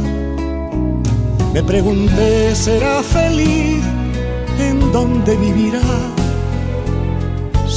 Me 1.53 1.63
pregunté, 1.63 2.57
¿será 2.57 3.03
feliz? 3.03 3.85
¿En 4.59 4.91
dónde 4.93 5.37
vivirá? 5.37 6.20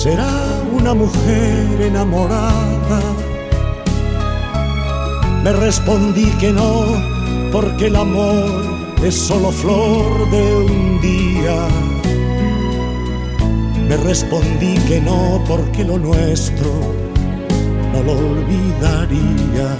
Será 0.03 0.61
una 0.73 0.93
mujer 0.93 1.81
enamorada. 1.81 2.99
Me 5.43 5.53
respondí 5.53 6.25
que 6.41 6.51
no, 6.51 6.83
porque 7.53 7.87
el 7.87 7.95
amor 7.95 8.43
es 9.01 9.15
solo 9.15 9.49
flor 9.49 10.29
de 10.29 10.43
un 10.55 10.99
día. 10.99 11.55
Me 13.87 13.95
respondí 13.95 14.73
que 14.89 14.99
no, 14.99 15.41
porque 15.47 15.85
lo 15.85 15.97
nuestro 15.97 16.69
no 17.93 18.03
lo 18.03 18.11
olvidarías. 18.11 19.79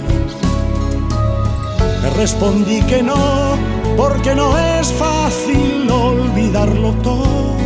Me 2.02 2.10
respondí 2.16 2.80
que 2.84 3.02
no, 3.02 3.58
porque 3.98 4.34
no 4.34 4.56
es 4.56 4.90
fácil 4.90 5.90
olvidarlo 5.90 6.92
todo. 7.02 7.63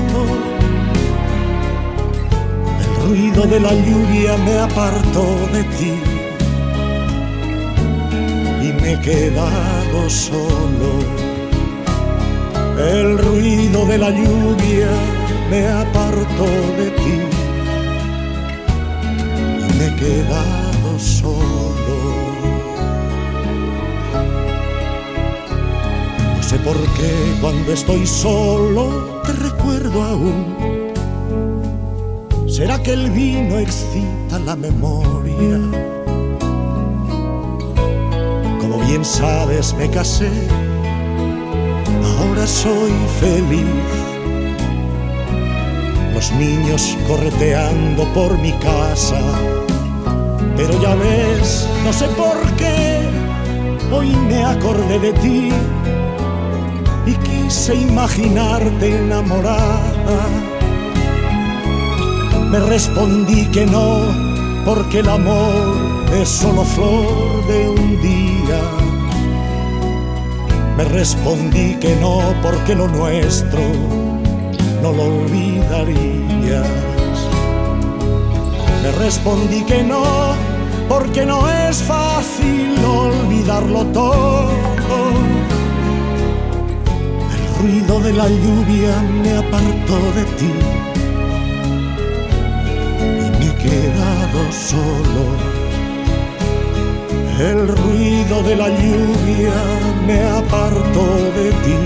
Ruido 3.09 3.47
de 3.47 3.59
la 3.59 3.73
lluvia 3.73 4.37
me 4.45 4.59
apartó 4.59 5.25
de 5.55 5.65
ti 5.77 5.95
y 8.63 8.73
me 8.81 8.93
he 8.93 9.01
quedado 9.01 10.11
solo. 10.11 10.91
El 12.77 13.19
ruido 13.19 13.87
de 13.87 13.99
la 13.99 14.11
lluvia 14.11 14.91
me 15.51 15.67
apartó 15.69 16.49
de 16.81 16.91
ti 17.01 17.19
y 19.65 19.79
me 19.79 19.87
he 19.87 19.95
quedado 19.97 20.99
solo. 20.99 21.97
No 26.37 26.43
sé 26.43 26.59
por 26.59 26.77
qué 26.97 27.13
cuando 27.41 27.73
estoy 27.73 28.07
solo 28.07 29.23
te 29.25 29.33
recuerdo 29.33 30.03
aún. 30.03 30.78
¿Será 32.59 32.83
que 32.83 32.93
el 32.93 33.09
vino 33.13 33.57
excita 33.61 34.41
la 34.45 34.57
memoria? 34.57 35.61
Como 38.59 38.81
bien 38.85 39.05
sabes, 39.05 39.73
me 39.75 39.89
casé, 39.89 40.29
ahora 42.19 42.45
soy 42.49 42.91
feliz 43.21 43.65
los 46.13 46.33
niños 46.33 46.97
correteando 47.07 48.03
por 48.13 48.37
mi 48.39 48.51
casa. 48.55 49.21
Pero 50.57 50.83
ya 50.83 50.97
ves, 50.97 51.69
no 51.85 51.93
sé 51.93 52.09
por 52.09 52.41
qué, 52.57 53.09
hoy 53.93 54.09
me 54.27 54.45
acordé 54.45 54.99
de 54.99 55.13
ti 55.13 55.53
y 57.07 57.15
quise 57.15 57.77
imaginarte 57.77 58.97
enamorada. 58.97 60.48
Me 62.51 62.61
respondí 62.61 63.45
que 63.49 63.67
no, 63.67 64.01
porque 64.65 65.01
el 65.01 65.09
amor 65.11 65.77
es 66.15 66.31
solo 66.31 66.65
flor 66.65 67.47
de 67.47 67.69
un 67.69 68.01
día. 68.01 68.61
Me 70.75 70.85
respondí 70.85 71.75
que 71.75 71.95
no, 71.97 72.33
porque 72.43 72.75
lo 72.75 72.89
nuestro 72.89 73.61
no 74.83 74.93
lo 74.93 75.03
olvidarías. 75.03 76.67
Me 78.83 78.93
respondí 78.93 79.63
que 79.65 79.83
no, 79.83 80.03
porque 80.89 81.27
no 81.27 81.47
es 81.51 81.83
fácil 81.83 82.75
olvidarlo 82.83 83.85
todo. 83.93 84.49
El 87.35 87.63
ruido 87.63 88.01
de 88.01 88.13
la 88.15 88.27
lluvia 88.27 89.03
me 89.23 89.37
apartó 89.37 89.99
de 90.15 90.25
ti 90.39 90.78
quedado 93.69 94.41
solo. 94.53 95.25
El 97.39 97.69
ruido 97.69 98.43
de 98.43 98.57
la 98.57 98.69
lluvia 98.69 99.59
me 100.07 100.19
apartó 100.25 101.07
de 101.39 101.51
ti 101.65 101.79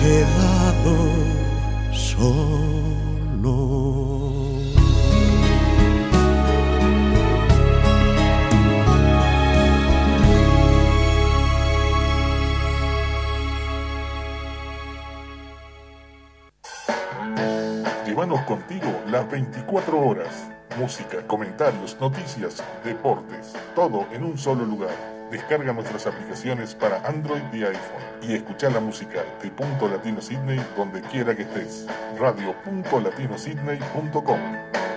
quedado 0.00 0.39
Llévanos 18.10 18.40
contigo 18.40 18.90
las 19.06 19.30
24 19.30 20.00
horas. 20.00 20.50
Música, 20.76 21.24
comentarios, 21.28 21.96
noticias, 22.00 22.60
deportes, 22.82 23.52
todo 23.76 24.04
en 24.10 24.24
un 24.24 24.36
solo 24.36 24.64
lugar. 24.64 24.96
Descarga 25.30 25.72
nuestras 25.72 26.08
aplicaciones 26.08 26.74
para 26.74 27.06
Android 27.06 27.44
y 27.52 27.62
iPhone 27.62 28.02
y 28.20 28.34
escucha 28.34 28.68
la 28.68 28.80
música 28.80 29.22
de 29.40 29.48
Punto 29.50 29.86
Latino 29.86 30.20
Sydney 30.20 30.60
donde 30.76 31.02
quiera 31.02 31.36
que 31.36 31.42
estés. 31.42 31.86
Radio.latinosidney.com 32.18 34.89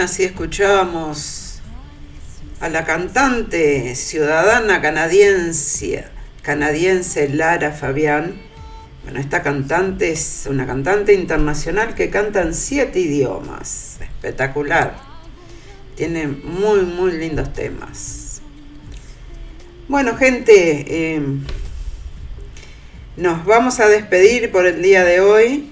así 0.00 0.24
escuchábamos 0.24 1.60
a 2.60 2.68
la 2.68 2.84
cantante 2.84 3.94
ciudadana 3.94 4.80
canadiense, 4.80 6.04
canadiense 6.42 7.28
Lara 7.28 7.72
Fabián. 7.72 8.40
Bueno, 9.04 9.20
esta 9.20 9.42
cantante 9.42 10.12
es 10.12 10.46
una 10.48 10.66
cantante 10.66 11.12
internacional 11.12 11.94
que 11.94 12.08
canta 12.08 12.42
en 12.42 12.54
siete 12.54 13.00
idiomas. 13.00 13.98
Espectacular. 14.00 14.96
Tiene 15.96 16.26
muy, 16.26 16.80
muy 16.80 17.12
lindos 17.12 17.52
temas. 17.52 18.40
Bueno, 19.88 20.16
gente, 20.16 21.14
em, 21.14 21.44
nos 23.16 23.44
vamos 23.44 23.80
a 23.80 23.88
despedir 23.88 24.50
por 24.50 24.66
el 24.66 24.82
día 24.82 25.04
de 25.04 25.20
hoy. 25.20 25.69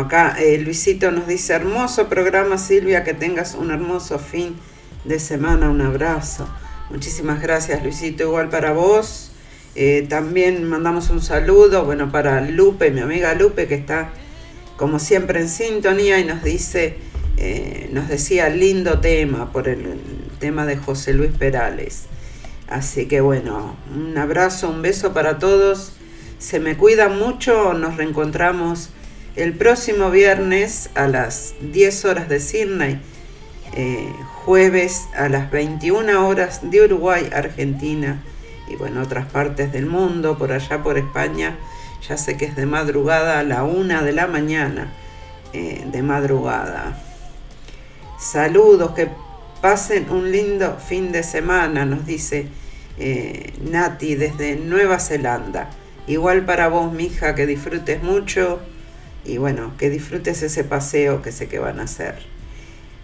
Acá 0.00 0.36
eh, 0.38 0.58
Luisito 0.58 1.10
nos 1.10 1.26
dice, 1.26 1.52
hermoso 1.52 2.08
programa 2.08 2.58
Silvia, 2.58 3.04
que 3.04 3.14
tengas 3.14 3.54
un 3.54 3.70
hermoso 3.70 4.18
fin 4.18 4.56
de 5.04 5.18
semana, 5.18 5.70
un 5.70 5.80
abrazo. 5.80 6.48
Muchísimas 6.90 7.40
gracias 7.40 7.82
Luisito, 7.82 8.24
igual 8.24 8.48
para 8.48 8.72
vos. 8.72 9.32
Eh, 9.74 10.06
también 10.08 10.68
mandamos 10.68 11.10
un 11.10 11.20
saludo, 11.20 11.84
bueno, 11.84 12.12
para 12.12 12.40
Lupe, 12.40 12.90
mi 12.90 13.00
amiga 13.00 13.34
Lupe, 13.34 13.66
que 13.66 13.74
está 13.74 14.12
como 14.76 14.98
siempre 14.98 15.40
en 15.40 15.48
sintonía 15.48 16.18
y 16.18 16.24
nos 16.24 16.42
dice, 16.42 16.96
eh, 17.36 17.88
nos 17.92 18.08
decía 18.08 18.48
lindo 18.48 19.00
tema 19.00 19.52
por 19.52 19.68
el 19.68 19.98
tema 20.38 20.66
de 20.66 20.76
José 20.76 21.12
Luis 21.12 21.32
Perales. 21.32 22.04
Así 22.68 23.06
que 23.06 23.20
bueno, 23.20 23.76
un 23.94 24.16
abrazo, 24.16 24.70
un 24.70 24.82
beso 24.82 25.12
para 25.12 25.38
todos. 25.38 25.92
Se 26.38 26.60
me 26.60 26.76
cuida 26.76 27.08
mucho, 27.08 27.74
nos 27.74 27.96
reencontramos 27.96 28.90
el 29.36 29.52
próximo 29.52 30.10
viernes 30.10 30.90
a 30.94 31.08
las 31.08 31.54
10 31.60 32.04
horas 32.04 32.28
de 32.28 32.38
Sydney, 32.38 33.00
eh, 33.74 34.08
jueves 34.44 35.08
a 35.16 35.28
las 35.28 35.50
21 35.50 36.28
horas 36.28 36.60
de 36.70 36.84
Uruguay, 36.84 37.28
Argentina 37.34 38.22
y 38.68 38.76
bueno, 38.76 39.02
otras 39.02 39.26
partes 39.26 39.72
del 39.72 39.86
mundo, 39.86 40.38
por 40.38 40.52
allá 40.52 40.82
por 40.82 40.98
España, 40.98 41.58
ya 42.08 42.16
sé 42.16 42.36
que 42.36 42.44
es 42.44 42.54
de 42.54 42.66
madrugada 42.66 43.40
a 43.40 43.42
la 43.42 43.64
una 43.64 44.02
de 44.02 44.12
la 44.12 44.28
mañana, 44.28 44.92
eh, 45.52 45.84
de 45.90 46.02
madrugada. 46.02 46.96
Saludos, 48.18 48.92
que 48.92 49.08
pasen 49.60 50.10
un 50.10 50.30
lindo 50.30 50.78
fin 50.78 51.10
de 51.10 51.24
semana, 51.24 51.84
nos 51.84 52.06
dice 52.06 52.46
eh, 52.98 53.52
Nati 53.60 54.14
desde 54.14 54.56
Nueva 54.56 55.00
Zelanda. 55.00 55.70
Igual 56.06 56.44
para 56.44 56.68
vos, 56.68 56.92
mija, 56.92 57.34
que 57.34 57.46
disfrutes 57.46 58.02
mucho 58.02 58.60
y 59.24 59.38
bueno, 59.38 59.72
que 59.78 59.90
disfrutes 59.90 60.42
ese 60.42 60.64
paseo 60.64 61.22
que 61.22 61.32
sé 61.32 61.48
que 61.48 61.58
van 61.58 61.80
a 61.80 61.84
hacer. 61.84 62.16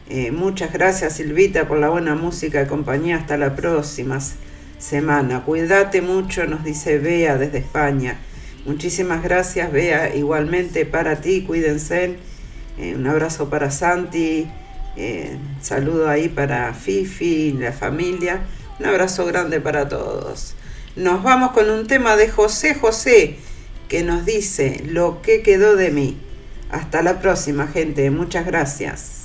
Eh, 0.09 0.33
muchas 0.33 0.73
gracias 0.73 1.14
Silvita 1.14 1.68
por 1.68 1.79
la 1.79 1.89
buena 1.89 2.14
música 2.14 2.62
y 2.62 2.66
compañía. 2.66 3.16
Hasta 3.16 3.37
la 3.37 3.55
próxima 3.55 4.18
semana. 4.79 5.45
Cuídate 5.45 6.03
mucho, 6.03 6.47
nos 6.47 6.64
dice 6.64 6.99
Bea 6.99 7.37
desde 7.37 7.59
España. 7.59 8.18
Muchísimas 8.66 9.23
gracias 9.23 9.71
Bea, 9.73 10.14
igualmente 10.14 10.85
para 10.85 11.21
ti, 11.21 11.45
cuídense. 11.47 12.16
Eh, 12.79 12.95
un 12.97 13.07
abrazo 13.07 13.49
para 13.49 13.71
Santi, 13.71 14.51
eh, 14.97 15.37
saludo 15.61 16.09
ahí 16.09 16.29
para 16.29 16.75
Fifi, 16.75 17.53
la 17.53 17.73
familia. 17.73 18.41
Un 18.79 18.87
abrazo 18.87 19.27
grande 19.27 19.61
para 19.61 19.89
todos. 19.89 20.55
Nos 20.97 21.23
vamos 21.23 21.53
con 21.53 21.71
un 21.71 21.87
tema 21.87 22.16
de 22.16 22.29
José 22.29 22.75
José 22.75 23.37
que 23.91 24.05
nos 24.05 24.24
dice 24.24 24.84
lo 24.86 25.20
que 25.20 25.43
quedó 25.43 25.74
de 25.74 25.91
mí. 25.91 26.16
Hasta 26.70 27.03
la 27.03 27.18
próxima, 27.20 27.66
gente. 27.66 28.09
Muchas 28.12 28.47
gracias. 28.47 29.16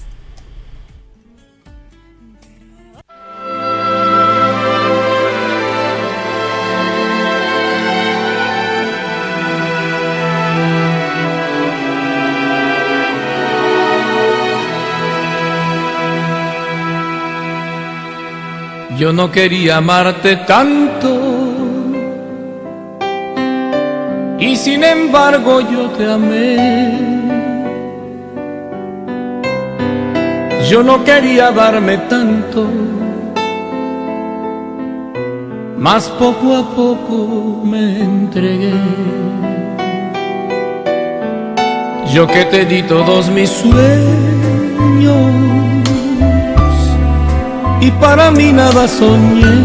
Yo 18.98 19.14
no 19.14 19.32
quería 19.32 19.78
amarte 19.78 20.38
tanto 20.38 21.35
y 24.40 24.56
sin 24.56 24.84
embargo 24.84 25.62
yo 25.62 25.90
te 25.92 26.12
amé. 26.12 27.16
Yo 30.70 30.82
no 30.82 31.04
quería 31.04 31.52
darme 31.52 31.98
tanto, 32.10 32.68
mas 35.78 36.10
poco 36.10 36.56
a 36.56 36.76
poco 36.76 37.62
me 37.64 38.02
entregué. 38.02 38.74
Yo 42.12 42.26
que 42.28 42.46
te 42.46 42.66
di 42.66 42.82
todos 42.84 43.30
mis 43.30 43.50
sueños 43.50 45.26
y 47.82 47.92
para 47.92 48.32
mí 48.32 48.52
nada 48.52 48.88
soñé 48.88 49.65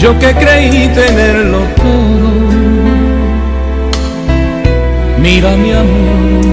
yo 0.00 0.18
que 0.18 0.32
creí 0.32 0.88
tenerlo 0.88 1.58
todo. 1.76 2.30
Mira 5.18 5.50
mi 5.56 5.72
amor, 5.72 6.46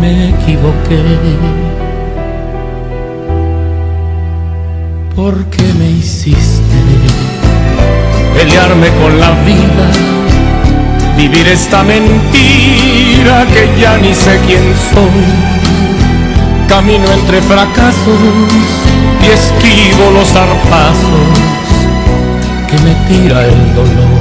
me 0.00 0.30
equivoqué. 0.30 1.02
¿Por 5.14 5.44
qué 5.44 5.62
me 5.78 5.90
hiciste 5.90 6.62
pelearme 8.34 8.88
con 9.00 9.20
la 9.20 9.30
vida, 9.44 9.86
vivir 11.16 11.46
esta 11.46 11.84
mentira 11.84 13.46
que 13.54 13.80
ya 13.80 13.96
ni 13.98 14.12
sé 14.12 14.40
quién 14.46 14.64
soy. 14.92 15.24
Camino 16.68 17.04
entre 17.12 17.40
fracasos 17.42 18.18
y 19.22 19.26
esquivo 19.26 20.10
los 20.10 20.28
zarpazos 20.28 21.31
tira 23.12 23.46
el 23.46 23.74
dolor. 23.74 24.20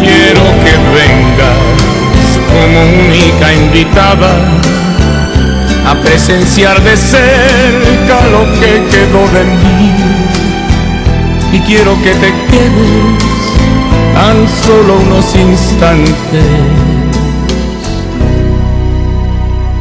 Quiero 0.00 0.44
que 0.64 0.74
vengas 0.98 2.24
como 2.52 2.78
única 3.06 3.52
invitada 3.52 4.32
a 5.86 5.94
presenciar 6.02 6.82
de 6.82 6.96
cerca 6.96 8.16
lo 8.34 8.42
que 8.58 8.72
quedó 8.92 9.22
de 9.36 9.44
mí. 9.62 9.92
Y 11.52 11.60
quiero 11.60 11.92
que 12.02 12.12
te 12.14 12.30
quedes 12.50 13.18
tan 14.14 14.36
solo 14.64 14.96
unos 15.06 15.34
instantes. 15.36 16.44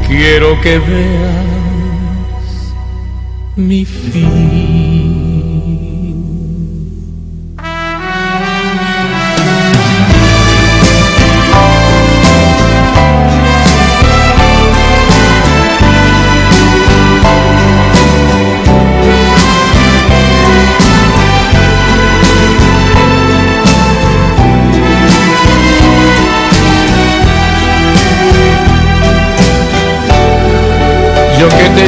Quiero 0.07 0.61
que 0.61 0.79
veas 0.79 1.46
mi 3.57 3.83
fin. 3.85 5.16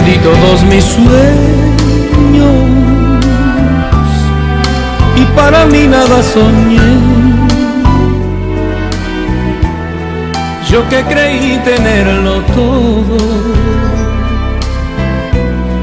Di 0.06 0.18
todos 0.20 0.64
mis 0.64 0.84
sueños 0.86 1.30
y 5.16 5.26
para 5.36 5.66
mí 5.66 5.88
nada 5.88 6.24
soñé. 6.24 6.80
Yo 10.72 10.88
que 10.90 11.04
creí 11.04 11.60
tenerlo 11.66 12.42
todo. 12.56 13.18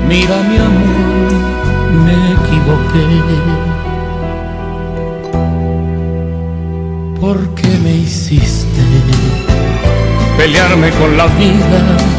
Mira 0.08 0.36
mi 0.48 0.56
amor, 0.56 1.32
me 2.04 2.16
equivoqué. 2.36 3.06
¿Por 7.20 7.38
qué 7.54 7.68
me 7.84 7.94
hiciste 7.96 8.82
pelearme 10.38 10.90
con 10.92 11.16
la 11.16 11.26
vida? 11.26 12.15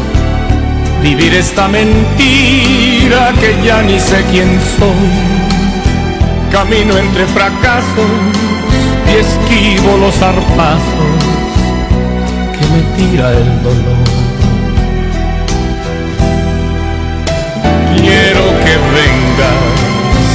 Vivir 1.08 1.34
esta 1.36 1.70
mentira 1.70 3.32
que 3.40 3.56
ya 3.66 3.82
ni 3.82 3.98
sé 3.98 4.24
quién 4.30 4.50
soy. 4.78 5.10
Camino 6.52 6.98
entre 6.98 7.26
fracasos 7.28 8.12
y 9.10 9.14
esquivo 9.26 9.98
los 9.98 10.14
zarpazos 10.16 11.18
que 12.56 12.64
me 12.74 12.82
tira 12.98 13.32
el 13.32 13.64
dolor. 13.64 14.08
Quiero 17.96 18.46
que 18.64 18.76
vengas 18.98 20.28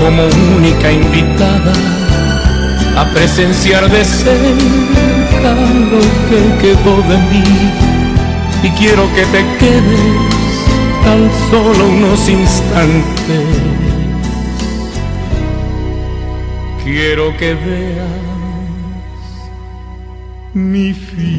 como 0.00 0.22
única 0.56 0.90
invitada 0.90 1.74
a 2.96 3.04
presenciar 3.14 3.88
de 3.88 4.04
cerca 4.04 5.50
lo 5.92 6.00
que 6.28 6.40
quedó 6.60 7.02
de 7.08 7.18
mí 7.30 7.97
y 8.62 8.70
quiero 8.70 9.02
que 9.14 9.24
te 9.26 9.44
quedes 9.58 10.00
tan 11.04 11.30
solo 11.50 11.88
unos 11.88 12.28
instantes. 12.28 13.44
Quiero 16.84 17.36
que 17.36 17.54
veas 17.54 18.08
mi 20.54 20.92
fin. 20.92 21.37